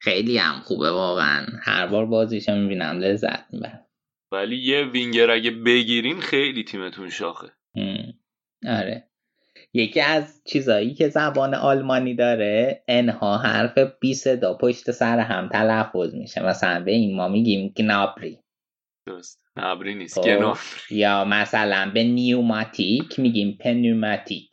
[0.02, 1.46] خیلی هم خوبه واقعا.
[1.64, 3.86] هر بار بازیش می‌بینم لذت می‌برم.
[4.32, 7.52] ولی یه وینگر اگه بگیرین خیلی تیمتون شاخه.
[8.68, 9.11] آره.
[9.74, 16.16] یکی از چیزایی که زبان آلمانی داره اینه حرف بی صدا پشت سر هم تلفظ
[16.16, 16.44] میشه.
[16.46, 18.40] مثلا به این ما میگیم گنابری
[19.08, 19.42] درست.
[19.58, 20.58] نبری نیست خب.
[20.90, 24.50] یا مثلا به نیوماتیک میگیم پنوماتیک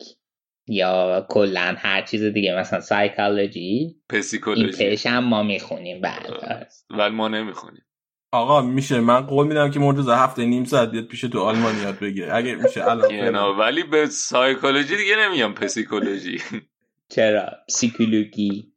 [0.67, 6.29] یا کلا هر چیز دیگه مثلا سایکولوژی پسیکولوژی این هم ما می‌خونیم بعد
[6.89, 7.83] ولی ما نمی‌خونیم.
[8.31, 8.99] آقا میشه.
[8.99, 12.35] من قول میدم که مرتضی هفته نیم ساعت بیاد پیش تو آلمانی یاد بگیره.
[12.35, 16.41] اگه میشه الان ولی به سایکولوژی دیگه نمیگم پسیکولوژی.
[17.09, 18.73] چرا؟ پسیکولوژی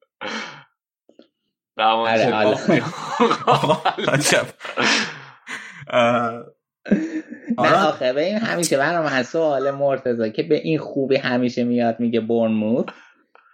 [7.57, 12.00] آره نه آخه به این همیشه برام سوال مرتضی که به این خوبی همیشه میاد
[12.00, 12.86] میگه برنموت.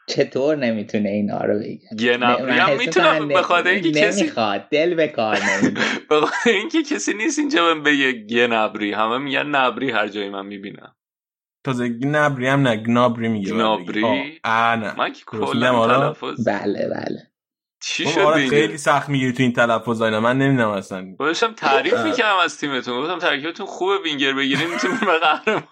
[0.09, 5.09] چطور نمی‌تونه اینا رو بگه؟ گنبری هم می‌تونم به خاطر اینکه کسی نمی‌خواد دل به
[5.09, 5.39] کار
[6.11, 10.47] به خاطر اینکه کسی نیست اینجا من بگه گنبری همه میگن نبری هر جایی من
[10.47, 10.95] می‌بینم.
[11.65, 14.95] تازه گنبری هم نه گنابری میگه گنابری؟ نه.
[14.99, 17.31] من که کلا تلفظ بله بله.
[17.83, 20.21] چی شد خیلی سخت می‌گیری تو این تلفظ اینا.
[20.21, 21.15] من نمی‌دونم اصلا.
[21.19, 23.03] داشتم تعریف می‌کردم از تیمتون.
[23.03, 25.67] گفتم ترکیبتون خوبه وینگر بگیرین می‌تونین به قهرمانی.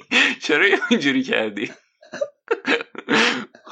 [0.44, 1.70] چرا اینجوری کردی؟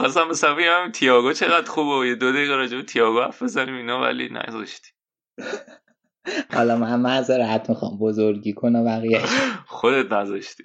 [0.00, 3.74] خواستم مثلا بگم تییاگو چقدر خوبه و یه دو دقیقه راجع به تییاگو حرف بزنیم
[3.74, 4.90] اینا ولی نذاشتی
[6.52, 9.22] حالا من معذرت می‌خوام بزرگی کنم بقیه.
[9.66, 10.64] خودت نذاشتی.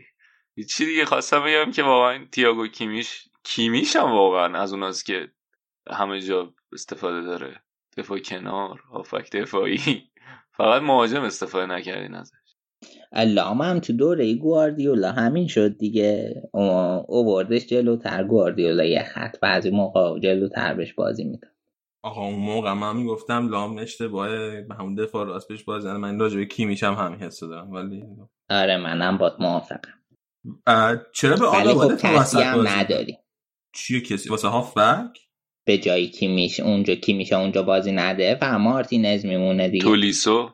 [0.70, 5.32] چی دیگه خواستم بگم که واقعا تییاگو کیمیش کیمیش هم واقعا از اوناست که
[5.92, 7.64] همه جا استفاده داره.
[7.98, 10.10] دفاع کنار آفک دفاعی.
[10.58, 12.45] فقط مهاجم استفاده نکردین ازش.
[13.28, 16.42] لام هم تو دوره گواردیولا همین شد دیگه.
[17.08, 21.52] اووردش جلوتر گواردیولا یه خط بعضی موقع جلوتر بهش بازی می‌داد.
[22.04, 26.38] آقا اون موقع من می‌گفتم لام اشتباهه به همون دفاع راست بهش بازی من راجع
[26.38, 28.04] به کی میشم همین حس دارم ولی
[28.50, 30.00] آره منم بات موافقم.
[31.14, 33.18] چرا به آلا خب کسی هم نداری.
[33.74, 35.20] چیه کسی؟ واسه هافبک؟
[35.68, 39.84] به جایی کی میشه اونجا کی میشه اونجا بازی نده و مارتینز میمونه دیگه.
[39.84, 40.50] تولیسو؟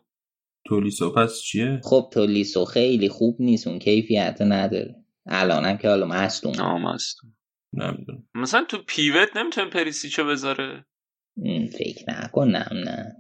[0.72, 4.96] تولیسو پس چیه؟ خب تولیسو خیلی خوب نیست اون کیفیت نداره.
[5.26, 7.36] الانم که حالا مستون مستون
[7.74, 8.28] نمی‌دونم.
[8.36, 10.86] مثلا تو پیوت نمی‌تونه پریسیچو بذاره؟
[11.72, 13.16] فکر نکنم نه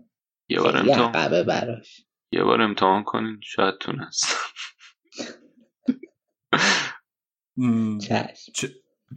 [0.49, 1.11] یه بار امتحان
[1.43, 2.01] براش.
[2.31, 4.25] یه بار امتحان کنین شاید تونست
[8.07, 8.67] چشم.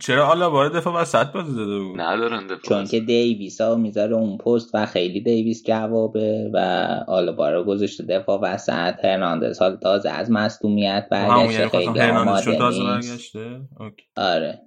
[0.00, 4.14] چرا حالا وارد دفاع وسط بازی داده بود؟ ندارن دفاع چون که دیویس ها می‌ذاره
[4.14, 6.58] اون پست و خیلی دیویس جوابه و
[7.08, 9.04] آلوبارا گذاشته دفاع وسط.
[9.04, 13.36] هرناندز حال تازه از مصدومیت برگشته خیلی آماده نیست.
[14.16, 14.60] آره.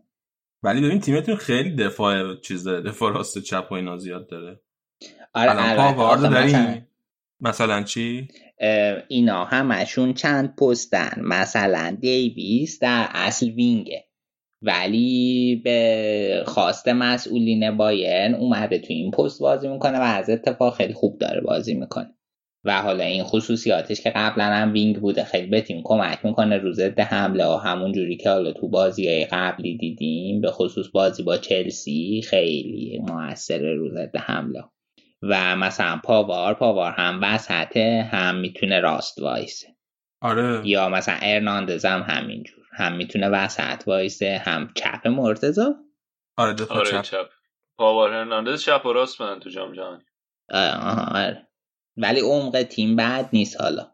[0.64, 4.60] ولی ببین تیمتون خیلی دفاع چیز داره دفاع راست چپ و اینا زیاد داره.
[5.34, 6.78] آره پاوارد مثلا...
[7.40, 8.28] مثلا چی؟
[9.08, 11.22] اینا همشون چند پستن.
[11.22, 14.07] مثلا دیویس در اصل وینگه.
[14.62, 20.94] ولی به خواست مسئولین بایرن اومده تو این پست بازی می‌کنه و از اتفاق خیلی
[20.94, 22.14] خوب داره بازی می‌کنه.
[22.64, 26.74] و حالا این خصوصیاتش که قبلا هم وینگ بوده خیلی به تیم کمک می‌کنه رو
[26.74, 31.38] ضد حمله و همون جوری که حالا تو بازی قبلی دیدیم به خصوص بازی با
[31.38, 34.64] چلسی خیلی موثر رو ضد حمله.
[35.22, 39.68] و مثلا پاوار پاوار هم وسطه هم می‌تونه راست وایسه.
[40.22, 40.68] آره.
[40.68, 42.57] یا مثلا هرناندز هم همینجور.
[42.78, 45.76] هم می‌تونه وسط وایسه هم چپ مرتضی
[46.38, 47.30] آره دفاع آره چپ, چپ.
[47.78, 50.04] پاور هرناندز چپ و راست بودن تو جام جهانی.
[51.16, 51.48] آره.
[51.98, 53.92] ولی عمق تیم بعد نیست حالا.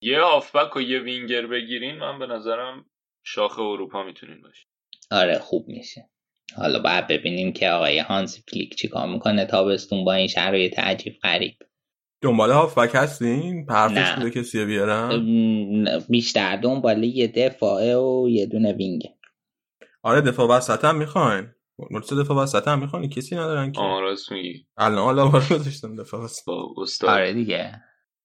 [0.00, 2.84] یه هافبک و یه وینگر بگیرین من به نظرم
[3.24, 4.66] شاخ اروپا می‌تونین باشین.
[5.10, 6.10] آره خوب میشه.
[6.56, 11.54] حالا باید ببینیم که آقای هانسی فلیک چیکار می‌کنه تابستون با این شرایط عجیب غریب.
[12.24, 15.24] دنبال هافبک هستین؟ پرفش بوده کسی بیارم؟
[16.08, 19.02] بیشتر دنبال یه دفاعه و یه دونه وینگ.
[20.02, 21.48] آره دفاع وسط هم می‌خواین.
[21.90, 23.80] مرتضی دفاع وسط هم می‌خواین کسی ندارن که.
[23.80, 24.66] آه راست میگی.
[24.76, 27.04] الان حالا بارو گذاشتم دفاع وسط.
[27.04, 27.82] آره دیگه.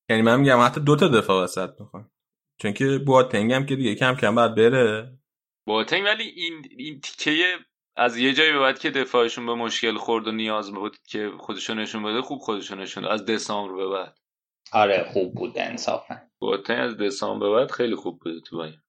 [0.10, 2.12] یعنی من میگم حتی دو تا دفاع وسط می‌خوام
[2.62, 5.18] چون که بواتنگ هم که دیگه کم کم باید بره.
[5.68, 7.32] بواتنگ ولی این این تیکه
[8.00, 11.80] از یه جایی به بعد که دفاعشون به مشکل خورد و نیاز بود که خودشون
[11.80, 14.18] نشون بده خوب خودشون نشون از دسامبر به بعد.
[14.74, 16.22] آره خوب بود انصافا.
[16.39, 18.80] بواتنگ از دسامبر به بعد خیلی خوب بود تو باید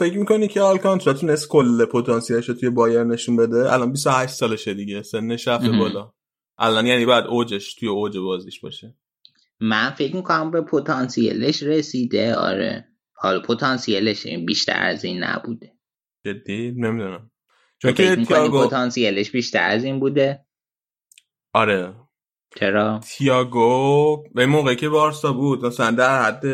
[0.00, 4.74] فکر می‌کنی که آلکانترا تونست کل پتانسیلش رو توی بایر نشون بده؟ الان 28 سالشه
[4.74, 6.12] دیگه سنش رفته بالا.
[6.58, 8.94] الان یعنی بعد اوجش توی اوج بازیش باشه.
[9.60, 12.88] من فکر می‌کنم به پتانسیلش رسیده آره.
[13.12, 15.72] حالا پتانسیلش بیشتر از این نبوده.
[16.24, 17.30] جدی؟ نمی‌دونم.
[17.78, 20.46] چون که تیاگو پتانسیلش بیشتر از این بوده؟
[21.52, 21.94] آره.
[22.56, 26.44] چرا؟ تیاگو به موقعی که بارسا بود مثلا در حد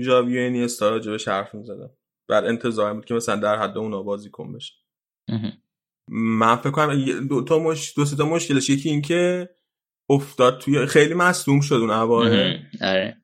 [0.00, 1.90] ژاوی اینیستا راجبش حرف می‌زدم.
[2.28, 4.74] بعد انتظار بود که مثلا در حد اونا بازی کن بشه.
[6.10, 9.48] من فکر کنم دو تا مش دو تا مشکلش یکی این که
[10.10, 13.16] افتاد توی خیلی مصدوم شد اون آره.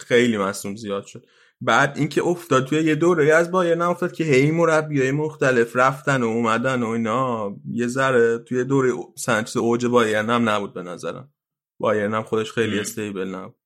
[0.00, 1.26] خیلی مصدوم زیاد شد.
[1.60, 6.26] بعد اینکه افتاد توی یه دوره از نه افتاد که هی مربیای مختلف رفتن و
[6.26, 7.56] اومدن و اینا.
[7.70, 11.32] یه ذره توی دوره سنچ اوج بایرن هم نبود به نظرم.
[11.80, 13.61] بایرن هم خودش خیلی استیبل نبود.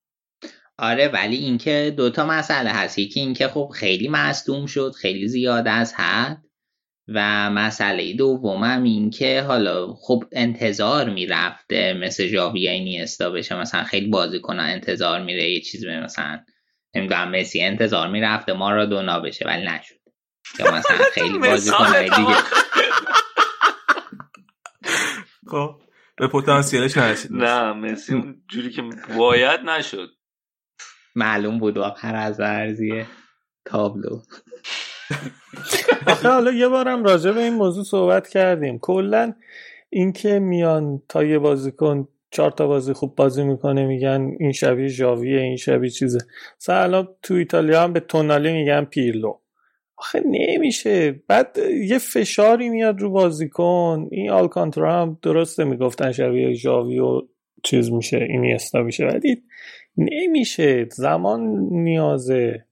[0.79, 2.99] آره ولی اینکه دوتا مسئله هست.
[2.99, 6.43] یکی اینکه خب خیلی مصدوم شد خیلی زیاد از حد.
[7.09, 13.61] و مسئله دومم این که حالا خب انتظار می‌رفته مثل ژاوی اینیستا بشه.
[13.61, 16.41] مثلا خیلی بازی کنن انتظار میره یه چیز مثلا
[16.95, 19.95] نمی‌دونم مسی انتظار می‌رفته ما را دونا بشه ولی نشد.
[20.59, 22.37] یا مثلا خیلی بازی کنه دیگه.
[25.51, 25.81] خب
[26.16, 28.83] به پتانسیلش نرسید نه مسی جوری که
[29.18, 30.16] باید نشد.
[31.17, 33.07] معلوم بود آخر از ورزیه
[33.64, 34.21] تابلو.
[36.23, 38.79] حالا یه بارم راجع به این موضوع صحبت کردیم.
[38.79, 39.35] کلا
[39.91, 45.41] اینکه میان تا یه بازیکن چهار تا بازی خوب بازی می‌کنه میگن این شبیه ژاویه
[45.41, 46.19] این شبیه چیزه.
[46.61, 49.39] مثلا تو ایتالیا هم به تونالی میگن پیرلو.
[49.97, 51.23] آخه نمیشه.
[51.29, 54.09] بعد یه فشاری میاد رو بازیکن.
[54.11, 57.23] این آلکانترا هم درسته می‌گفتن شبیه ژاوی و
[57.64, 59.07] چیز میشه این استا میشه.
[59.07, 59.43] ولی
[59.97, 60.88] نمیشه.
[60.90, 61.40] زمان
[61.70, 62.64] نیازه.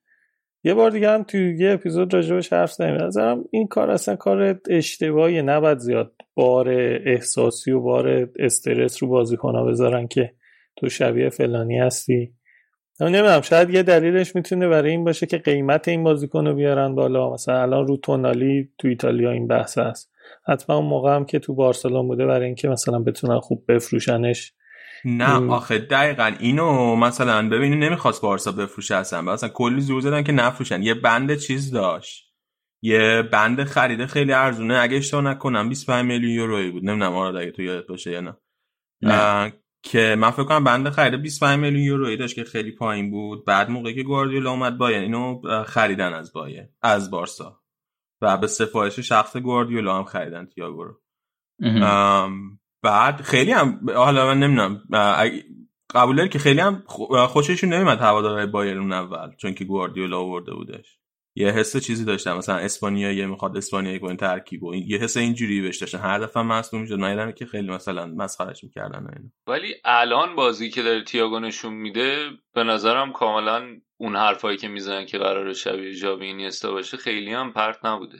[0.64, 2.94] یه بار دیگه هم توی یه اپیزود راجبش حرف زدیم.
[2.94, 5.42] نظرم این کار اصلا کار اشتباهی.
[5.42, 6.68] نباید زیاد بار
[7.06, 10.32] احساسی و بار استرس رو بازیکنها بذارن که
[10.76, 12.34] تو شبیه فلانی هستی.
[13.00, 17.32] نمی‌دونم شاید یه دلیلش می‌تونه برای این باشه که قیمت این بازیکن رو بیارن بالا.
[17.32, 20.12] مثلا الان رو تونالی تو ایتالیا این بحث هست.
[20.46, 24.52] حتما اون موقع هم که تو بارسلون بوده برای اینکه مثلا بتونن خوب بفروشنش.
[25.04, 30.32] نه آخه دقیقا اینو مثلا ببینید نمی‌خواست بارسا بفروشه اصلا مثلا کلی زور زدن که
[30.32, 30.82] نفروشن.
[30.82, 32.34] یه بند چیز داشت.
[32.82, 34.78] یه بند خریده خیلی ارزونه.
[34.80, 36.84] اگه اشتباه نکنم 25 میلیون یورویی بود.
[36.84, 38.36] نمی‌دونم آره اگه تو یادت باشه یا نه,
[39.02, 39.52] نه.
[39.82, 43.44] که من فکر کنم بند خریده 25 میلیون یورویی داشت که خیلی پایین بود.
[43.44, 47.60] بعد موقعی که گواردیولا اومد باین اینو خریدن از باین از بارسا.
[48.22, 51.00] و به سفارش شخص گواردیولا هم خریدن تییاگو رو.
[52.84, 54.82] بعد خیلی هم حالا من نمی‌دونم
[55.94, 56.82] قبول داری که خیلی هم
[57.26, 60.98] خوششون نمیمد هوادارهای بایرن اول چون که گواردیولا آورده بودش.
[61.36, 65.78] یه حس چیزی داشتم مثلا اسپانیایی می‌خواد اسپانیایی کنه ترکیب و یه حس اینجوری بهش
[65.78, 65.98] داشتن.
[65.98, 66.94] هر دفعه مصدوم می‌شد.
[66.94, 69.30] من که خیلی مثلا مسخرش می‌کردن اینا.
[69.46, 73.66] ولی الان بازی که داره تییاگو نشون میده به نظرم کاملا
[73.96, 78.18] اون حرفایی که می‌زنن که قرار شبیه ژاوی اینیستا باشه خیلی هم پرت نبوده.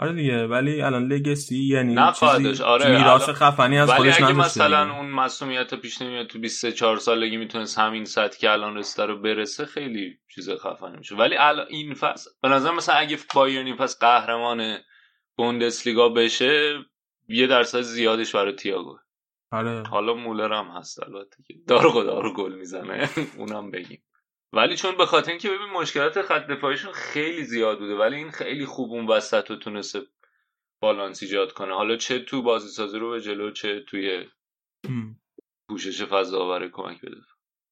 [0.00, 5.10] آره دیگه ولی الان لگسی یعنی چیزی آره میراث خفنی از خودش اگه مثلا اون
[5.10, 10.18] مسئولیت پیش نمیاد تو 23 سالگی می‌تونست همین سطح که الان رسیده رو برسه خیلی
[10.34, 14.78] چیز خفنی میشه ولی الان این فصل به نظر مثلا اگه بایرن این فصل قهرمان
[15.36, 16.78] بوندسلیگا بشه
[17.28, 18.98] یه درصد زیادش برای تییاگو.
[19.52, 19.82] آره.
[19.82, 21.54] حالا مولر هم هست البته که.
[21.66, 23.08] دارو دارو گل می‌زنه.
[23.38, 24.02] اونم بگیم.
[24.52, 28.66] ولی چون به خاطر اینکه ببین مشکلات خط دفاعیشون خیلی زیاد بوده ولی این خیلی
[28.66, 30.00] خوب اون وسط رو تونسته
[30.82, 31.74] بالانس ایجاد کنه.
[31.74, 34.24] حالا چه تو بازی سازی رو به جلو چه توی
[35.70, 37.16] پوشش فضا آوره کمک بده.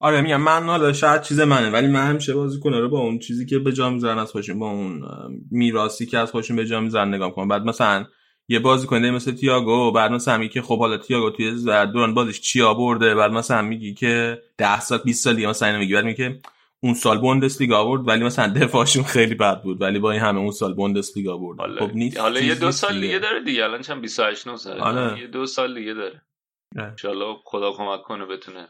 [0.00, 3.18] آره میگم من حالا شاید چیز منه ولی من همیشه بازی کنه رو با اون
[3.18, 5.02] چیزی که به جا می‌ذارن از خودشون با اون
[5.50, 7.48] میراثی که از خودشون به جا می‌ذارن نگاه کنم.
[7.48, 8.06] بعد مثلا
[8.48, 12.40] یه بازی کننده مثل تییاگو بعد مثلا میگی که خب حالا تییاگو توی دوران بازیش
[12.40, 15.94] چیا برده بعد مثلا میگی که 10 سال 20 سال دیگه مثلا میگی.
[15.94, 16.40] بعد میگه
[16.87, 20.51] اون سال بوندسلیگا آورد ولی مثلا دفاعشون خیلی بد بود ولی با این همه اون
[20.51, 21.59] سال بوندسلیگا آورد.
[21.59, 23.18] حالا خب نیست حالا یه دو سال دیگه.
[23.18, 25.20] داره دیگه الان چند؟ 28 9 ساله آره.
[25.20, 26.22] یه دو سال دیگه داره.
[26.76, 26.95] ان
[27.45, 28.68] خدا کمک کنه بتونه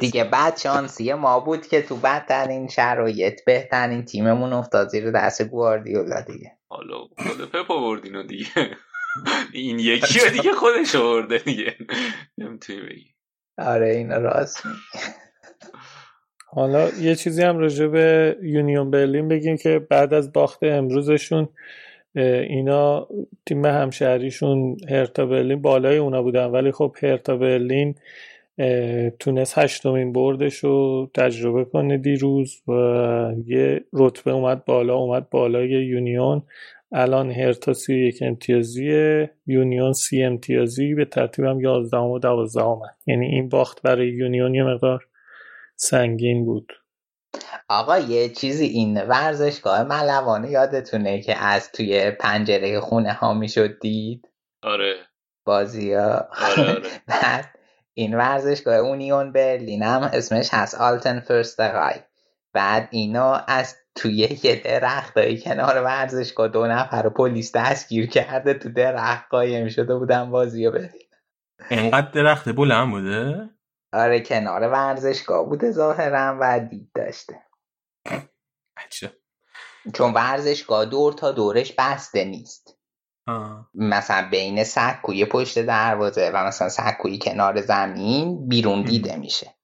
[0.00, 6.20] دیگه بعد شانسی ما بود که تو بدترین شرایط بهترین تیممون افتاد زیر دست گواردیولا
[6.20, 6.52] دیگه.
[6.68, 8.46] حالا خود پپ آوردینو دیگه.
[9.52, 11.76] این یکی دیگه خودش آورده دیگه.
[12.38, 13.14] نمی‌تونی بگی.
[13.58, 14.62] آره این راستی
[16.56, 21.48] حالا یه چیزی هم راجع به یونیون برلین بگیم که بعد از باخت امروزشون
[22.48, 23.08] اینا
[23.46, 26.46] تیم همشهریشون هرتا برلین بالای اونا بودن.
[26.46, 27.94] ولی خب هرتا برلین
[29.18, 32.72] تونست هشتمین بردش رو تجربه کنه دیروز و
[33.46, 36.42] یه رتبه اومد بالا اومد بالای یونیون.
[36.92, 43.26] الان هرتا سی یک امتیازیه یونیون سی امتیازی به ترتیب هم یازدهم و دوازدهم یعنی
[43.26, 45.05] این باخت برای یونیون یه مقدار
[45.76, 46.72] سنگین بود.
[47.68, 54.28] آقا یه چیزی این ورزشگاه ملوانه یادتونه که از توی پنجره خونه ها می‌شد دید؟
[54.62, 54.94] آره.
[55.44, 56.28] بازی ها.
[56.38, 56.82] آره آره.
[57.08, 57.44] بعد
[57.94, 61.94] این ورزشگاه اونیون برلین هم اسمش هست آلتن فرستقای
[62.52, 65.14] بعد اینا از توی یه درخت
[65.44, 70.90] کنار ورزشگاه دو نفر پلیس دستگیر کرده تو درخت قایم شده بودن بازی رو ببین
[71.70, 73.50] اینقدر درخت بلند بوده؟
[73.92, 77.42] آره کنار ورزشگاه بوده ظاهرا و دید داشته.
[78.76, 79.12] عجب.
[79.94, 82.78] چون ورزشگاه دور تا دورش بسته نیست.
[83.26, 83.70] آه.
[83.74, 89.54] مثلا بین سکوی پشت دروازه و مثلا سکوی کنار زمین بیرون دیده میشه.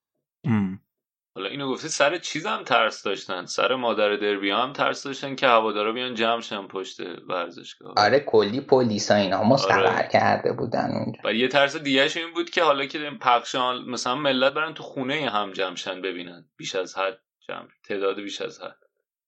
[1.35, 5.47] حالا اینو گفتی سر چیز هم ترس داشتن؟ سر مادر دربی هم ترس داشتن که
[5.47, 7.95] هوادارا بیان جمع شن پشت ورزشگاه.
[7.97, 10.09] آره کلی پلیس ها اینا مستقر آره.
[10.13, 11.21] کرده بودن اونجا.
[11.25, 14.83] و یه ترس دیگهش این بود که حالا که پخش آن- مثلا ملت برن تو
[14.83, 16.45] خونه هم جمع شن ببینن.
[16.57, 17.19] بیش از حد
[17.49, 18.77] جمع تعداد بیش از حد.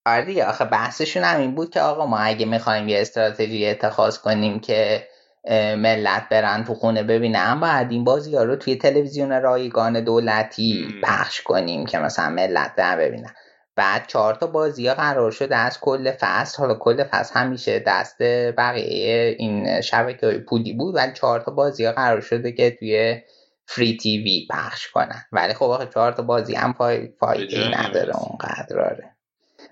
[0.06, 4.18] آره دیگه آخه بحثشون هم این بود که آقا ما اگه می‌خوایم یه استراتژی اتخاذ
[4.18, 5.08] کنیم که
[5.50, 10.94] ملت برن تو خونه ببینن باید این بازی ها رو توی تلویزیون رایگان دولتی.
[11.02, 13.34] پخش کنیم که مثلا ملت برن ببینن
[13.76, 16.58] بعد چهار تا بازی ها قرار شده از کل فصل.
[16.58, 18.22] حالا کل فصل همیشه دست
[18.56, 23.22] بقیه این شبکه های پولی بود ولی چهار تا بازی ها قرار شده که توی
[23.66, 25.24] فری تیوی پخش کنن.
[25.32, 27.08] ولی خب آخه چهار تا بازی هم فای...
[27.20, 28.12] فایده نداره.
[28.16, 29.13] اونقدر آره.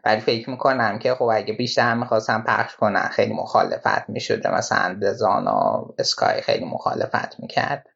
[0.04, 5.46] ولی فکر می‌کنم که خب اگه بیشتر می‌خواستم پخش کنن خیلی مخالفت می‌شده مثلا دزان
[5.46, 7.86] و اسکای خیلی مخالفت می‌کرد.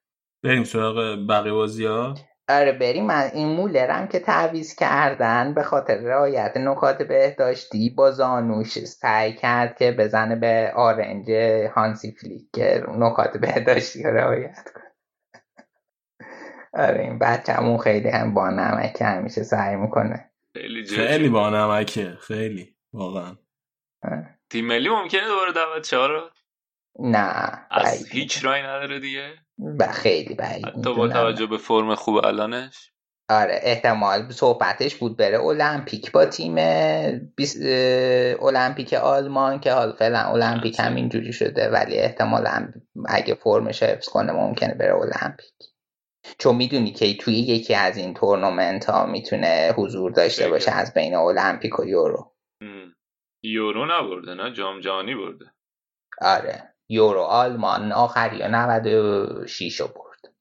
[0.44, 2.14] بریم سراغ بقیه بازی ها
[2.48, 3.06] آره بریم.
[3.06, 9.76] من این مولرم که تعویز کردن به خاطر رعایت نکات بهداشتی با زانوش سعی کرد
[9.78, 11.30] که بزنه به آرنج
[11.74, 14.84] هانسی فلیک که نکات بهداشتی رو رعایت کنه.
[16.84, 20.25] آره این بچه‌مون خیلی هم با نمک همیشه سعی می‌کنه.
[20.56, 20.96] خیلی جدی.
[20.96, 22.16] خیلی با نمکه.
[22.20, 22.74] خیلی.
[22.92, 23.36] واقعا.
[24.50, 26.30] تیم ملی ممکنه دوباره دعوت شه رو؟
[26.98, 29.32] نه از هیچ رای نداره دیگه؟
[29.78, 31.08] ب- خیلی بعید حتی با.
[31.08, 32.92] توجه به فرم خوب الانش؟
[33.30, 36.54] آره احتمال صحبتش بود بره المپیک با تیم
[37.36, 37.56] بیس-
[38.42, 42.72] المپیک آلمان که حال فعلا المپیک هم اینجوری شده ولی احتمالا
[43.06, 45.65] اگه فرمش حفظ کنه ممکنه بره المپیک.
[46.38, 50.48] چون می‌دونی که توی یکی از این تورنمنت ها می‌تونه حضور داشته.
[50.48, 52.32] باشه از بین المپیک و یورو.
[52.60, 52.94] ام.
[53.42, 55.52] یورو نبرده نه؟ جام جهانی برده.
[56.20, 56.74] آره.
[56.88, 60.34] یورو آلمان آخری 96 رو برد.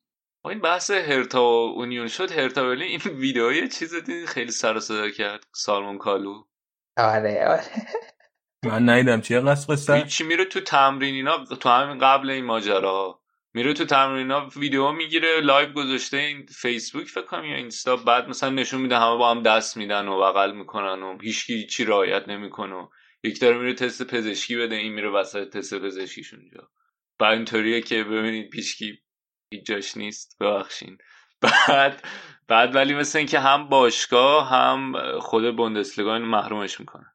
[0.43, 2.31] آقا این بحث هرتا و اونیون شد.
[2.31, 5.45] هرتا برلین این ویدئوی چیز دیدید خیلی سر و صدا کرد.
[5.55, 6.43] سالمون کالو.
[6.97, 7.47] آره.
[7.47, 7.63] آره
[8.65, 13.21] من ندیدم چیه قصد قصه هیچی میره تو تمرین اینا؟ تو همین قبل این ماجرا
[13.55, 18.29] میره تو تمرین اینا ویدیو می‌گیره live گذاشته این فیسبوک فکر کنم یا اینستا بعد
[18.29, 22.27] مثلا نشون میده همه با هم دست میدن و بغل می‌کنن و هیچکی هیچی رعایت
[22.29, 22.87] نمی‌کنه و
[23.23, 26.69] یک داره میره تست پزشکی بده این میره وسط تست پزشکیش اونجا
[27.19, 28.99] بعد اینطوریه که ببینید پیشکی
[29.51, 30.97] هیچ جاش نیست ببخشین
[31.41, 32.03] بعد
[32.47, 37.05] بعد ولی مثل اینکه هم باشگاه هم خود بوندسلیگا اینو محرومش می‌کنه.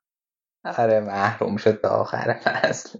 [0.78, 2.98] آره محروم شد تا آخر فصل.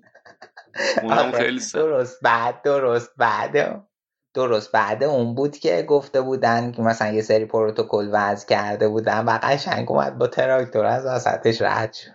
[1.03, 2.23] اونم خیلی درست.
[2.23, 3.11] بعد درست.
[3.17, 3.85] بعد
[4.35, 4.73] درست.
[4.73, 9.39] بعد اون بود که گفته بودن که مثلا یه سری پروتکل وضع کرده بودن و
[9.43, 12.11] قشنگ اومد با تراکتور از وسطش رد شد.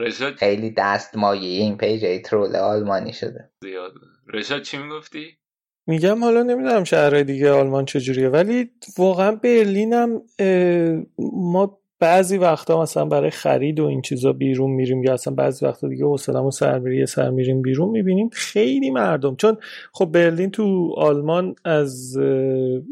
[0.00, 3.50] رشاد؟ خیلی دست مایه این پیج ترول آلمانی شده.
[3.62, 3.92] زیاد.
[4.34, 5.38] رشاد چی می‌گفتی؟
[5.86, 10.22] میگم حالا نمی‌دونم شهرهای دیگه آلمان چجوریه ولی واقعا برلینم
[11.18, 15.88] ما بعضی وقتا مثلا برای خرید و این چیزا بیرون میریم یا اصلا بعضی وقتا
[15.88, 19.36] دیگه حوصله‌مون سر میره سر میریم بیرون می‌بینیم خیلی مردم.
[19.36, 19.56] چون
[19.92, 22.18] خب برلین تو آلمان از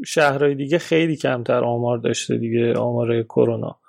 [0.07, 3.81] شهرهای دیگه خیلی کمتر آمار داشته دیگه آمار کرونا.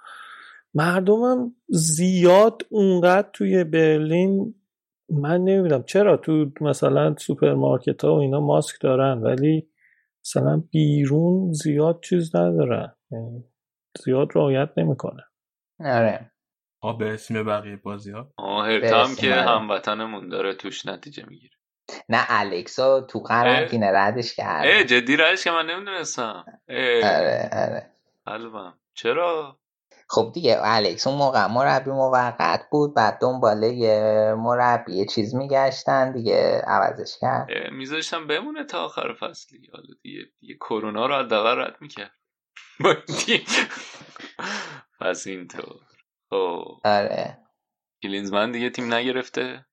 [0.74, 4.56] مردمم زیاد اونقدر توی برلین
[5.10, 9.68] من نمی‌دونم چرا تو مثلا سوپرمارکت ها و اینا ماسک دارن ولی
[10.26, 12.96] مثلا بیرون زیاد چیز ندارن.
[13.12, 13.44] یعنی
[14.00, 15.24] زیاد رعایت نمی‌کنه.
[15.80, 16.32] آره.
[16.84, 21.56] آه به اسم بقیه بازی ها آه هرتام که هموطنمون داره توش نتیجه می‌گیره.
[22.10, 24.66] نه الکس تو قرنطینه ردش کرد.
[24.68, 26.46] اه جدی ردش که من نمی‌دونستم.
[27.04, 27.92] آره آره.
[28.26, 28.80] قلبم.
[28.94, 29.60] چرا؟
[30.10, 36.62] خب دیگه الکس اون موقع مربی موقت بود بعد دنباله یه مربی چیز میگشتن دیگه
[36.68, 37.48] عوضش کرد.
[37.72, 42.12] میذاشتم بمونه تا آخر فصلی حالا دیگه دیگه کرونا رو حداقل رد می‌کرد.
[45.02, 45.80] پس اینطور.
[46.30, 46.66] خب.
[46.86, 47.38] آره.
[48.04, 49.66] کلینزمن دیگه تیم نگرفته؟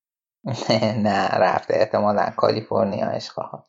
[1.06, 1.74] نه رفته.
[1.76, 2.30] احتمالا.
[2.36, 3.64] کالیفرنیا اشقا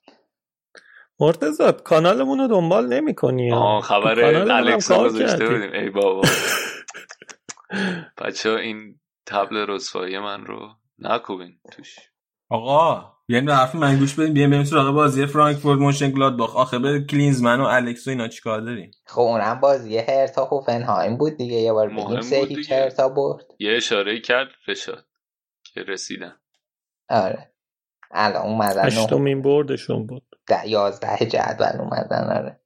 [1.20, 4.20] مرتضی کانالمون رو دنبال نمی کنی آه خبر
[4.52, 5.72] الکس گذاشته بودیم.
[5.74, 6.22] ای بابا.
[8.18, 11.96] بچه این طبل رسوایی من رو نکوبین توش.
[12.50, 14.34] آقا بیاین به حرف من گوش بدیم.
[14.34, 18.62] بیاین بریم سراغ بازی فرانکفورت مونشن گلادباخ آخه به کلینزمن و الکس و اینا چیکار
[18.62, 21.56] داریم؟ خب اونم بازی هرتا هوفنهایم بود دیگه.
[21.56, 23.46] یه بار بگیم سه هیچ هرتا برد.
[23.60, 25.06] یه اشاره کرد رشاد
[25.64, 26.36] که رسیدن.
[27.10, 27.54] آره.
[28.12, 30.24] الان اومدن هشتمین بردشون بود.
[30.48, 32.60] ده یازده جدول اومدن آره.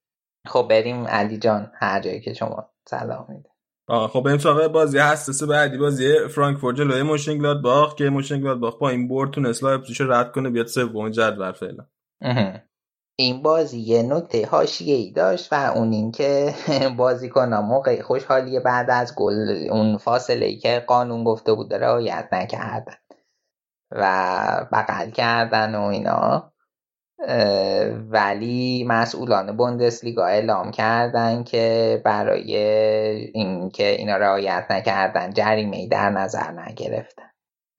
[0.45, 3.49] خب بریم علی جان هر جایی که شما سلام میده
[3.87, 9.07] آه خب بریم سراغ بازی حساس بعدی بازی فرانکفورت جلوی مونشنگلادباخ که مونشنگلادباخ با این
[9.07, 11.85] برد تونست لایپزیگ رو رد کنه بیاد سوم جدول فعلا.
[13.19, 16.53] این بازی یه نکته حاشیه ای داشت و اون اینکه
[16.97, 22.95] بازیکن‌ها موقع خوشحالی بعد از گل اون فاصله ای که قانون گفته بود رعایت نکردن
[23.91, 26.52] و بغل کردن و اینا.
[28.09, 32.57] ولی مسئولان بوندسلیگا اعلام کردن که برای
[33.33, 37.29] اینکه اینا رعایت نکردن جریمه ای در نظر نگرفتن.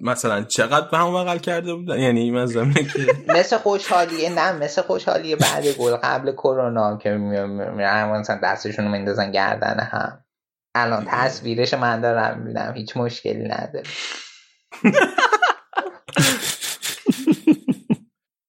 [0.00, 2.66] مثلا چقدر به هم بغل کرده بودن؟ یعنی مثلا
[3.28, 9.30] مثل خوشحالی نه مثل خوشحالی بعد گل قبل کرونا که میرن مثلا دستشون رو میندازن
[9.30, 10.24] گردن هم.
[10.74, 13.82] الان تصویرش من دارم می‌بینم هیچ مشکلی نداره.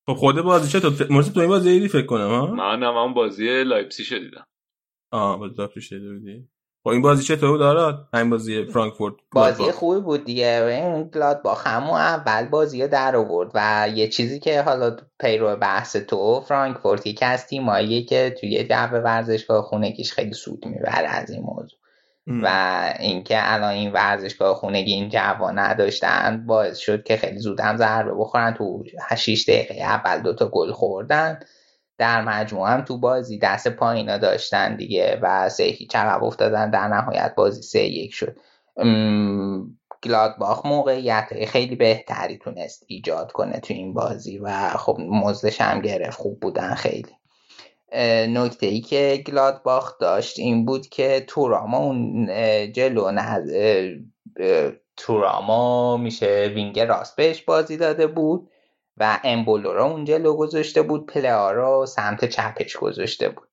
[0.08, 2.98] خب خود بازی چه تو مرسی تو این بازی دیدی فکر کنم ها؟ من هم
[2.98, 4.46] اون بازی لایپزیگ دیدم.
[5.12, 6.48] آه بازی لایپزیگ بودی.
[6.84, 9.14] خب این بازی چطور بود آراد همین بازی فرانکفورت.
[9.32, 10.66] بازی خوبی بود دیگه.
[10.84, 16.42] این گلادباخ همون اول بازی در آورد و یه چیزی که حالا پیرو بحث تو
[16.42, 21.80] فرانکفورت یکی از تیمایی که توی جو ورزشگاه خونگیش خیلی سود می‌بره از این موضوع.
[22.28, 22.48] و
[23.00, 28.14] اینکه الان این ورزشگاه خونگی این جوا نداشتن باعث شد که خیلی زود هم ضربه
[28.14, 28.54] بخورن.
[28.54, 28.84] تو
[29.18, 31.40] 6 دقیقه اول دوتا گل خوردن.
[31.98, 36.70] در مجموع هم تو بازی دست پایینا داشتن دیگه و سه هیچ عقب افتادن.
[36.70, 38.38] در نهایت بازی سه یک شد.
[40.04, 46.18] گلادباخ موقعیت خیلی بهتری تونست ایجاد کنه تو این بازی و خب مزدش هم گرفت.
[46.18, 47.16] خوب بودن خیلی.
[48.30, 52.28] نکته ای که گلادباخ داشت این بود که تورام اون
[52.72, 53.12] جلو
[54.98, 58.50] تورام میشه wing راست بهش بازی داده بود
[58.98, 63.45] و امبولو رو اون جلو گذاشته بود پلئا رو سمت چپش گذاشته بود.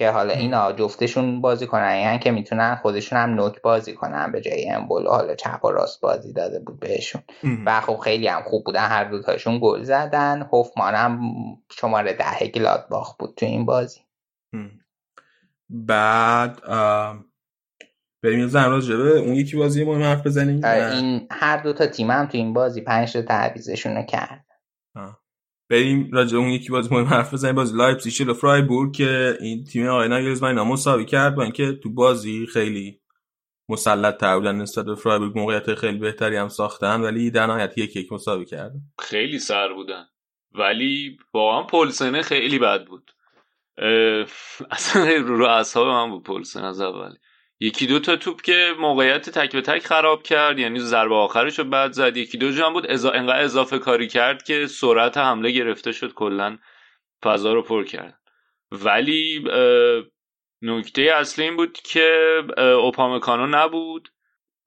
[0.00, 2.18] که حالا اینا جفتشون بازی کنن.
[2.18, 6.32] که می‌تونن خودشون هم نوک بازی کنن به جای امبولو حالا چپ و راست بازی
[6.32, 7.22] داده بود بهشون.
[7.66, 8.88] و خب خیلی هم خوب بودن.
[8.88, 10.48] هر دوتاشون گل زدن.
[10.52, 11.20] هوفمان هم
[11.70, 14.00] شماره ده گلادباخ بود تو این بازی.
[15.70, 16.60] بعد
[18.22, 22.26] بریم زن راجع به اون یکی بازی مهم حرف بزنیم این هر دوتا تیم هم
[22.26, 24.44] تو این بازی پنج تا تعویضشون رو کرد.
[25.70, 27.54] بریم راجع اون یکی بازی مهم حرف بزنیم.
[27.54, 32.46] بازی لایپزیگ و فرایبورگ که این تیم آقای ناگلزمن مساوی کرد با اینکه تو بازی
[32.46, 33.00] خیلی
[33.68, 37.96] مسلط تر بودن نسبت به فرایبورگ موقعیت خیلی بهتری هم ساختن ولی در نهایت یک
[37.96, 40.06] یک مساوی کردن خیلی سر بودن.
[40.52, 43.10] ولی واقعا پولسنه خیلی بد بود.
[44.70, 47.14] اصلا رو اصحاب من بود پولسن از اول.
[47.60, 51.64] یکی دو تا توپ که موقعیت تک به تک خراب کرد یعنی ضربه آخرش رو
[51.64, 52.16] بعد زد.
[52.16, 53.10] یکی دو جا بود ازا...
[53.10, 56.58] انقدر اضافه کاری کرد که سرعت حمله گرفته شد کلا
[57.24, 58.20] فضا رو پر کرد.
[58.72, 59.44] ولی
[60.62, 64.08] نکته اصلی این بود که اوپامکانو نبود.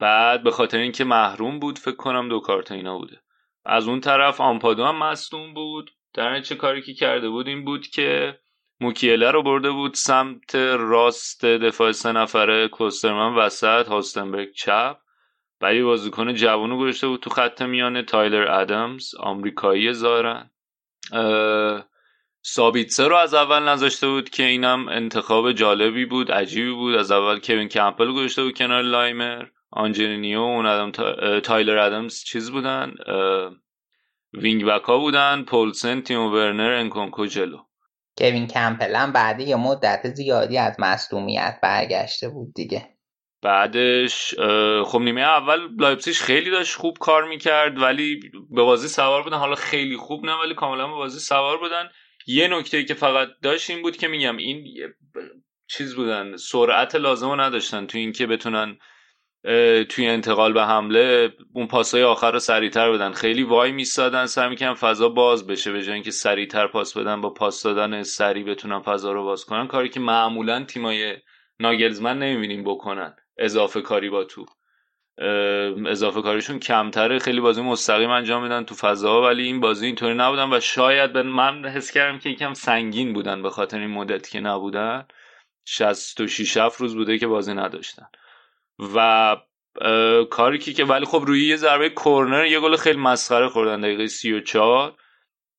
[0.00, 3.20] بعد به خاطر اینکه محروم بود فکر کنم دو کارت اینا بوده.
[3.64, 5.90] از اون طرف آمپادو هم مصدوم بود.
[6.14, 8.38] در چه کاری که کرده بود این بود که
[8.80, 14.96] موکیله رو برده بود سمت راست دفاع سه نفره کلوسترمن وسط هالستنبرگ چپ.
[15.60, 20.50] بعدی بازیکن جوانو گذاشته بود تو خط میانه تایلر ادمز آمریکایی زارن
[22.46, 26.94] سابیتسر رو از اول نذاشته بود که اینم انتخاب جالبی بود عجیبی بود.
[26.94, 29.46] از اول کوین کمپل گذاشته بود کنار لایمر.
[29.70, 30.90] آنجلینیو اون ادم
[31.40, 32.94] تایلر ادمز چیز بودن.
[34.32, 35.42] wing back ا بودن.
[35.42, 37.58] پولسن تیمو ورنر انکونکو جلو.
[38.18, 42.88] کوین کمپل هم بعد یه مدت زیادی از مصدومیت برگشته بود دیگه.
[43.42, 44.34] بعدش
[44.86, 49.36] خب نیمه اول لایپسیش خیلی داشت خوب کار می‌کرد ولی به بازی سوار بودن.
[49.36, 51.88] حالا خیلی خوب نه ولی کاملا به بازی سوار بودن.
[52.26, 54.64] یه نکته که فقط داشت این بود که میگم این
[55.70, 58.78] چیز بودن سرعت لازم رو نداشتن تو اینکه بتونن
[59.88, 63.12] توی انتقال به حمله اون پاسای آخر رو سریعتر بدن.
[63.12, 67.30] خیلی وای میستادن سعی می‌کنن فضا باز بشه به جای اینکه سریعتر پاس بدن با
[67.30, 69.66] پاس دادن سریع بتونن فضا رو باز کنن.
[69.66, 71.16] کاری که معمولا تیمای
[71.60, 73.16] ناگلزمن نمی‌بینیم بکنن.
[73.38, 74.46] اضافه کاری با تو.
[75.86, 77.18] اضافه کاریشون کمتره.
[77.18, 81.22] خیلی بازی مستقیم انجام میدن تو فضا ولی این بازی اینطوری نبودن و شاید به
[81.22, 85.06] من حس کردم که یکم سنگین بودن به خاطر این مدتی که نبودن.
[85.64, 88.06] 66 روز بوده که بازی نداشتن.
[88.78, 89.36] و
[90.30, 94.06] کاری که که ولی خب روی یه ضربه کرنر یه گل خیلی مسخره خوردن دقیقه
[94.06, 94.96] 34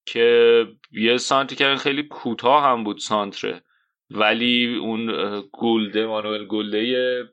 [0.06, 3.64] که یه سانتی کردن خیلی کوتاه هم بود سانتره.
[4.10, 5.12] ولی اون
[5.54, 7.24] گلده مانوئل گلده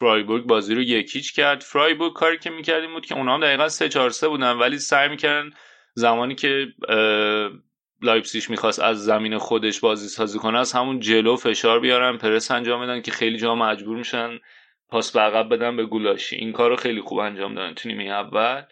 [0.00, 1.60] فرایبورگ بازی رو یکیچ کرد.
[1.60, 5.08] فرایبورگ کاری که می‌کردیم بود که اونا هم دقیقا 3 4 3 بودن ولی سعی
[5.08, 5.50] می‌کردن
[5.94, 6.66] زمانی که
[8.02, 12.82] لایپسیش می‌خواست از زمین خودش بازی سازی کنه از همون جلو فشار بیارن پرس انجام
[12.82, 14.38] بدن که خیلی جا مجبور میشن
[14.88, 18.04] پاس به عقب بدن به گولاشی این کار رو خیلی خوب انجام دادن تو نیمه
[18.04, 18.62] اول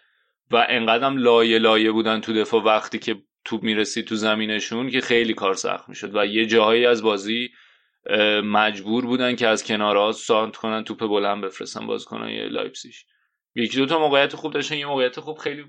[0.51, 3.15] و انقدرم لایه لایه بودن تو دفاع وقتی که
[3.45, 7.49] توپ می‌رسید تو زمینشون که خیلی کار سخت می‌شد و یه جاهایی از بازی
[8.43, 13.05] مجبور بودن که از کنارها سانتر کنن توپ بلند بفرستن باز کنن یه لایپسیش
[13.55, 15.65] یکی دو تا موقعیت خوب داشتن یه موقعیت خوب خیلی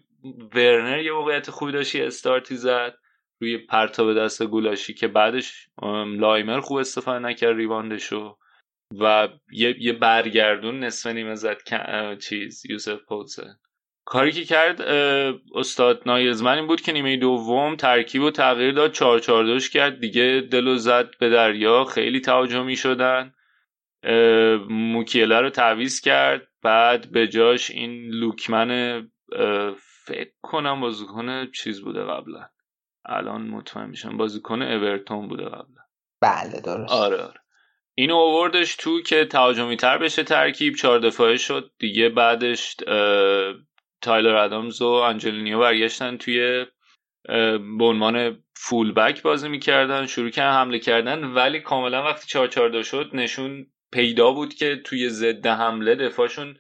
[0.55, 2.95] ورنر یه موقعیت خوبی داشت استارتی زد.
[3.41, 5.69] روی پرتاب دست گولاشی که بعدش
[6.07, 8.39] لایمر خوب استفاده نکرد rebound شو
[9.01, 11.57] و یه, یه برگردون نصف نیمه زد
[12.19, 13.59] چیز یوسف پولسن
[14.11, 14.81] کاری که کرد
[15.55, 20.01] استاد ناگلزمن این بود که نیمه دوم ترکیب و تغییر داد چهار چهار کرد.
[20.01, 23.35] دیگه دلو زد به دریا خیلی تهاجمی شدن.
[24.69, 26.49] موکیله رو تعویض کرد.
[26.63, 29.03] بعد به جاش این لوکمن
[30.05, 32.49] فکر کنم بازیکن چیز بوده قبلا.
[33.09, 35.83] الان مطمئن میشم بازیکن اورتون بوده قبلا.
[36.21, 36.93] بله درست.
[36.93, 37.41] آره آره.
[37.95, 42.77] اینو آوردش تو که تهاجمی تر بشه ترکیب چهار دفاعه شد دیگه بعدش
[44.03, 46.67] تایلر ادامز و انجلینیو برگشتن توی
[47.79, 51.25] به عنوان full back بازی می‌کردن شروع کردن حمله کردن.
[51.25, 56.57] ولی کاملا وقتی چهار چهار شد نشون پیدا بود که توی ضد حمله دفاعشون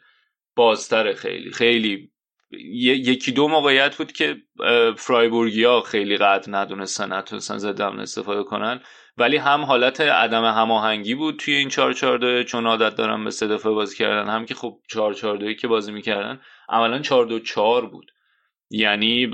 [0.56, 1.50] بازتره خیلی.
[1.50, 2.12] خیلی
[2.50, 4.36] یکی دو موقعیت بود که
[4.96, 8.80] فرایبورگیا خیلی قد ندونستن نتونستن حمله استفاده کنن.
[9.16, 13.56] ولی هم حالت عدم هماهنگی بود توی این 4 4 چون عادت دارن به سه
[13.56, 18.10] بازی کردن هم که خب 4 4 که بازی می‌کردن عملا 4 2 4 بود.
[18.70, 19.26] یعنی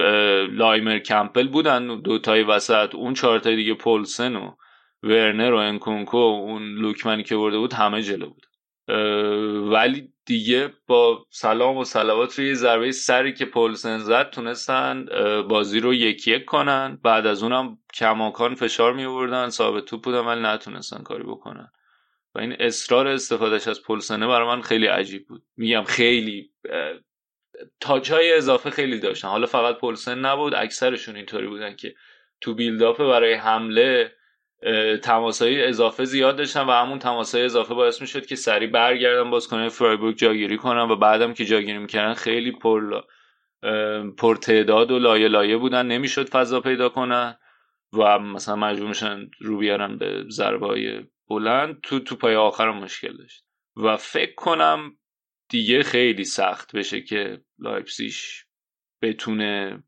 [0.53, 4.51] لایمر کمپل بودن دو تای وسط اون چهار تای دیگه پولسن و
[5.03, 8.47] ورنر و انکونکو اون لوکمنی که برده بود همه جلو بود.
[9.73, 15.07] ولی دیگه با سلام و سلوات روی ضربه سری که پولسن زد تونستن
[15.49, 16.99] بازی رو یکی یک کنن.
[17.03, 21.73] بعد از اونم کماکان فشار می آوردن ثابت توپ بودن ولی نتونستن کاری بکنن.
[22.35, 25.43] و این اصرار استفادهش از پولسنه برای من خیلی عجیب بود.
[25.57, 26.51] میگم خیلی
[27.81, 29.29] تاچ های اضافه خیلی داشتن.
[29.29, 31.95] حالا فقط پولسن نبود اکثرشون اینطوری بودن که
[32.41, 34.13] تو بیلداپ برای حمله
[35.03, 39.69] تماسای اضافه زیاد داشتن و همون تماسای اضافه باعث می‌شد که سریع برگردن باز کنه
[39.69, 43.01] فرایبورگ جاگیری کنن و بعدم که جاگیری می‌کردن خیلی پر
[44.19, 45.87] پر تعداد و لایه لایه بودن.
[45.87, 47.39] نمی‌شد فضا پیدا کنن
[47.93, 51.81] و مثلا مجبور میشن رو بیارن به ضربه بلند.
[51.83, 53.45] تو تو پای آخر مشکل داشت.
[53.77, 54.97] و فکر کنم
[55.49, 58.45] دیگه خیلی سخت بشه که لایپسیش
[59.03, 59.83] بتونه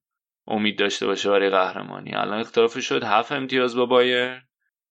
[0.46, 2.14] امید داشته باشه برای قهرمانی.
[2.14, 4.45] الان اختلاف شد هفت امتیاز با بایر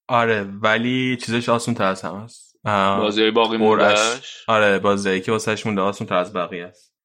[0.07, 2.55] آره ولی چیزش آسون تر از هم هست
[2.99, 6.95] بازی باقی موندهش آره بازی که واسهش مونده آسون تر از بقیه است.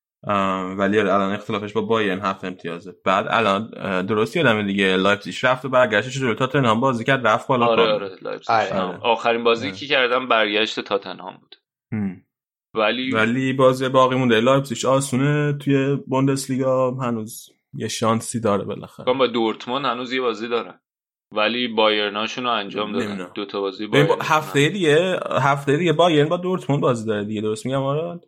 [0.79, 2.95] ولی آره، الان اختلافش با بایرن هفت امتیازه.
[3.05, 3.71] بعد الان
[4.07, 8.11] درست یادم دیگه لایپزیگ رفت و برگشتش جلوی تاتنهام بازی کرد رفت بالا آره آره,
[8.49, 8.99] آره.
[9.03, 9.77] آخرین بازی آره.
[9.77, 11.57] که کردم برگشت تاتنهام بود.
[12.75, 14.41] ولی ولی بازی باقی مونده.
[14.41, 19.15] لایپزیگ آسونه توی بوندسلیگا هنوز یه شانسی داره بالاخره.
[19.15, 20.81] با دورتموند هنوز یه بازی داره.
[21.33, 23.31] ولی بایرناشون رو انجام دادن.
[23.35, 27.67] دو تا بازی با هفته دیگه هفته دیگه بایرن با دورتموند بازی داره دیگه درست
[27.67, 28.21] میگم آره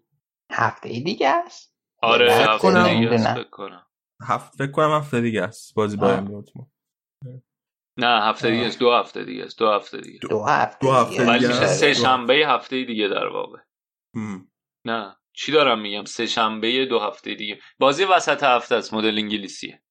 [0.52, 1.76] هفته دیگه است.
[2.02, 3.86] آره هفته دیگه است فکر کنم.
[4.22, 6.72] هفته فکر کنم هفته دیگه است بازی بایرن دورتموند.
[7.96, 11.26] نه هفته دیگه است دو هفته دیگه است دو هفته دیگه دو هفته دو هفته
[11.26, 13.58] ولی میشه سه شنبه هفته دیگه در واقع.
[14.84, 17.58] نه چی دارم میگم؟ سه شنبه دو هفته دیگه.
[17.78, 19.82] بازی وسط هفته است مدل انگلیسیه.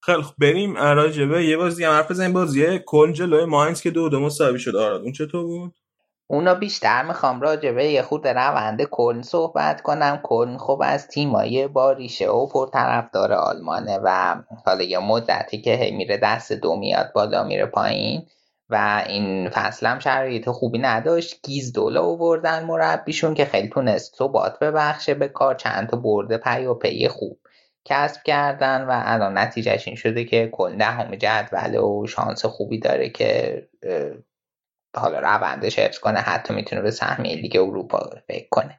[0.00, 2.32] خیلی خب بریم راجب یه بازی هم حرف بزنیم.
[2.32, 4.76] بازی کلن جلوی ماینز که دو دو مساوی شد.
[4.76, 5.74] آراد اون چطور بود؟
[6.28, 10.20] اونا بیشتر می‌خوام راجب یه خود روند کلن صحبت کنم.
[10.22, 14.36] کلن خب از تیمایی با ریشه و پرطرفدار آلمانه و
[14.66, 18.26] حالا یه مدتی که هی میره دست دو میاد بالا میره پایین
[18.70, 21.40] و این فصل هم شرایط خوبی نداشت.
[21.42, 25.54] گیسدولو اووردن مربیشون که خیلی تونست ثبات ببخشه به کار.
[25.54, 27.38] چند تا برد پی در پی خوب.
[27.86, 33.08] کسب کردن و الان نتیجهش این شده که کل دهم جدوله و شانس خوبی داره
[33.08, 33.62] که
[34.96, 38.78] حالا روندش حفظ کنه حتی می‌تونه به سهمیه لیگ اروپا فکر کنه.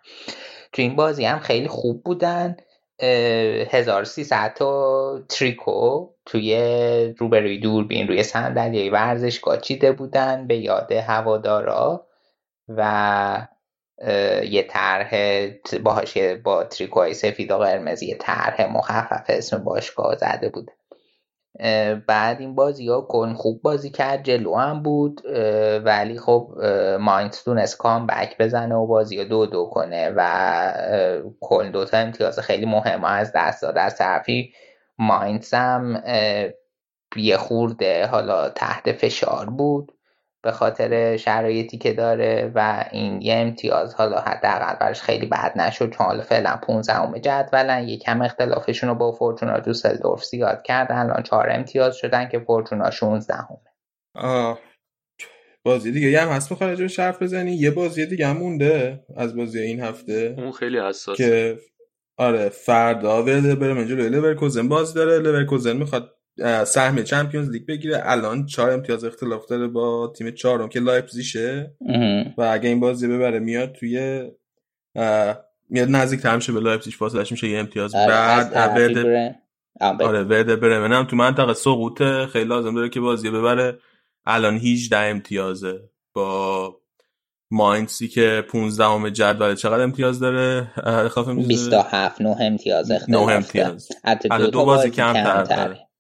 [0.74, 2.58] تو این بازی هم خیلی خوب بودن.
[3.00, 6.56] 1300 تا تریکو توی
[7.18, 12.08] روبروی دوربین روی صندلی ورزشگاه چیده بودن به یاد هوادارا
[12.68, 13.48] و
[14.50, 15.12] یه طرح
[15.84, 20.72] باهاش با تریکوهای سفید و قرمز یه طرح مخفف اسم باشگاه زده بود.
[22.08, 25.22] بعد این بازی ها کن خوب بازی کرد جلو هم بود
[25.86, 26.58] ولی خب
[27.00, 32.40] ماینت تونست کام بک بزنه و بازی ها دو دو کنه و کل دوتا امتیاز
[32.40, 33.78] خیلی مهم از دست داد.
[33.78, 34.54] از طرفی
[34.98, 36.04] ماینتس هم
[37.16, 39.97] یه خورده حالا تحت فشار بود.
[40.44, 45.90] به خاطر شرایطی که داره و این یه امتیاز حالا حداقل براش خیلی بد نشد
[45.90, 51.24] چون حالا فعلا 15 اومه جدولن یکم اختلافشون رو با فورتونا دوسلدورف زیاد کردن الان
[51.24, 53.36] 4 امتیاز شدن که فورتونا 16
[54.16, 54.58] همه
[55.64, 59.36] بازی دیگه یه هم هست بخواه جو شرف بزنی؟ یه بازی دیگه هم مونده از
[59.36, 61.58] بازی این هفته اون خیلی حساس که
[62.18, 65.20] آره فردا ورده برم اینجا لورکوزن بازی داره.
[65.20, 66.17] لورکوزن می‌خواد
[66.66, 68.02] سهم Champions League بگیره.
[68.04, 71.76] الان چهار امتیاز اختلاف داره با تیم چهارم که لایپزیشه
[72.38, 74.22] و اگه این بازی ببره میاد توی
[75.70, 76.94] میاد نزدیک تر میشه به لایپزیگ.
[76.94, 77.96] فاصلش میشه یه امتیاز.
[77.96, 79.36] آره، وردر
[79.82, 83.80] آره وردر برمن هم تو منطقه سقوط خیلی لازم داره که بازی ببره.
[84.26, 85.80] الان 18 امتیازه
[86.14, 86.76] با
[87.52, 89.56] ماینسی که 15 ام جدول.
[89.56, 93.90] چقدر امتیاز داره؟ اختلاف 27 9 امتیاز اختلاف 9 امتیاز.
[94.30, 95.14] دو, دو بازی کم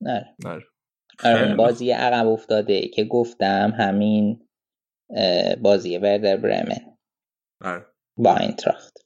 [0.03, 0.63] تر آره.
[1.23, 1.43] آره.
[1.43, 4.47] آره بازی عقب افتاده که گفتم همین
[5.61, 6.97] بازی وردر برمن
[7.61, 7.85] آره.
[8.17, 8.97] با اینتراخت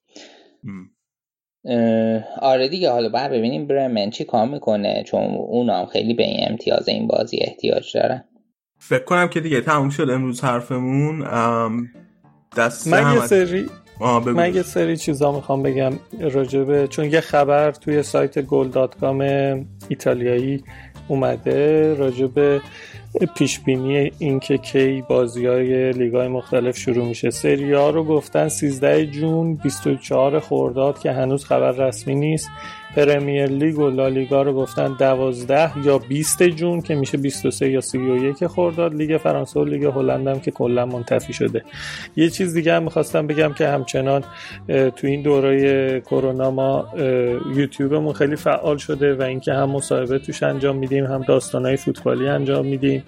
[2.42, 6.50] آره دیگه حالا باید ببینیم برمن چی کار می‌کنه چون اونا هم خیلی به این
[6.50, 8.24] امتیاز این بازی احتیاج دارن
[8.80, 11.22] فکر کنم که دیگه تموم شد امروز حرفمون
[12.58, 13.70] دست من یه سری
[14.36, 19.22] من یه سری چیزا می‌خوام بگم راجبه چون یه خبر توی سایت Goal dot com
[19.90, 20.64] ایتالیایی
[21.08, 22.62] اومده راجبه
[23.36, 27.30] پیش بینی اینکه کی بازی های لیگ های مختلف شروع میشه.
[27.30, 32.50] سری آ رو گفتن 13 June 24 خرداد که هنوز خبر رسمی نیست.
[32.96, 38.48] Premier League و لالیگا رو گفتن 12 یا 20 June که میشه 23 یا 31
[38.48, 41.64] خرداد لیگ فرانسه و لیگ هلند هم که کلا منتفی شده.
[42.16, 44.24] یه چیز دیگه هم می‌خواستم بگم که همچنان
[44.68, 46.88] تو این دوره کرونا ما
[47.56, 52.66] یوتیوبمون خیلی فعال شده و اینکه هم مصاحبه توش انجام میدیم هم داستانهای فوتبالی انجام
[52.66, 53.04] میدیم.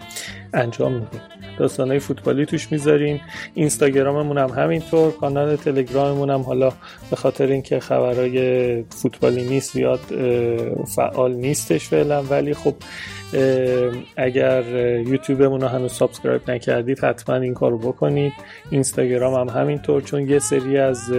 [0.53, 1.21] انجام میدیم.
[1.57, 3.21] داستانهای فوتبالی توش می‌ذاریم.
[3.53, 6.41] اینستاگراممون هم همینطور کانال تلگراممون هم.
[6.41, 6.71] حالا
[7.09, 9.99] به خاطر اینکه خبرهای فوتبالی نیست زیاد
[10.95, 12.23] فعال نیستش فعلا.
[12.23, 12.75] ولی خب
[14.17, 14.63] اگر
[15.07, 18.33] یوتیوبمون رو هنوز subscribe نکردید حتما این کارو بکنید.
[18.69, 21.13] اینستاگرام هم همینطور چون یه سری از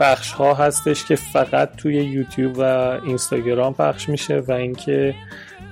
[0.00, 2.62] بخش ها هستش که فقط توی یوتیوب و
[3.06, 5.14] اینستاگرام پخش میشه و اینکه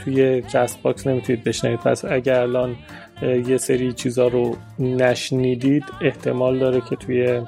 [0.04, 1.80] توی Castbox نمی‌تونید بشنوید.
[1.80, 2.76] پس اگر الان
[3.22, 7.42] یه سری چیزا رو نشنیدید احتمال داره که توی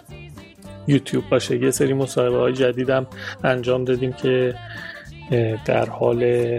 [0.87, 1.63] یوتیوب باشه.
[1.63, 3.07] یه سری مصاحبه های جدیدم
[3.45, 4.55] انجام دادیم که
[5.65, 6.51] در حال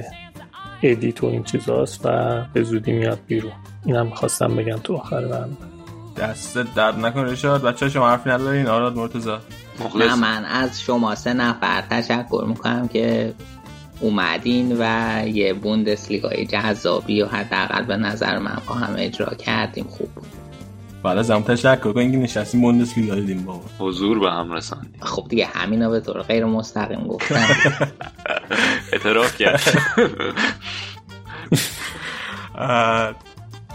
[0.83, 3.51] ادیت و این چیزاست و به زودی میاد بیرون.
[3.85, 5.57] اینم خواستم بگم تو آخر برنامه
[6.17, 7.61] دست درد نکنه رشاد.
[7.61, 9.39] بچه شما حرفی ندارین؟ آراد مرتزا
[9.95, 13.33] نه من از شما سه نفر تشکر می‌کنم که
[13.99, 19.85] اومدین و یه بوندسلیگای جذابی و حداقل به نظر من با هم اجرا کردیم.
[19.89, 20.27] خوب بود.
[21.03, 23.63] بعد از هم تشکر کنیم که نشستیم بوندسلیگا دیدیم بابا.
[23.79, 24.99] حضور به هم رساندیم.
[25.01, 27.35] خب دیگه همینا به طور غیر مستقیم گفتم
[28.93, 29.61] اعتراف کرد.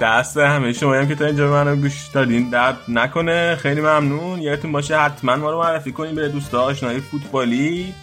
[0.00, 2.50] دست همه شما هم که تا اینجا منو گوش دادین.
[2.50, 3.56] درد نکنه.
[3.56, 4.42] خیلی ممنون.
[4.42, 7.94] یادتون باشه حتما ما رو معرفی کنین به دوست آشنایی فوتبالی.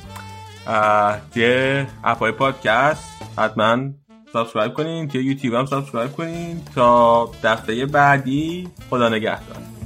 [1.33, 3.77] که اپای پادکست حتما
[4.33, 9.78] subscribe کنین که یوتیوب هم subscribe کنین تا دفعه بعدی خدا نگهدار.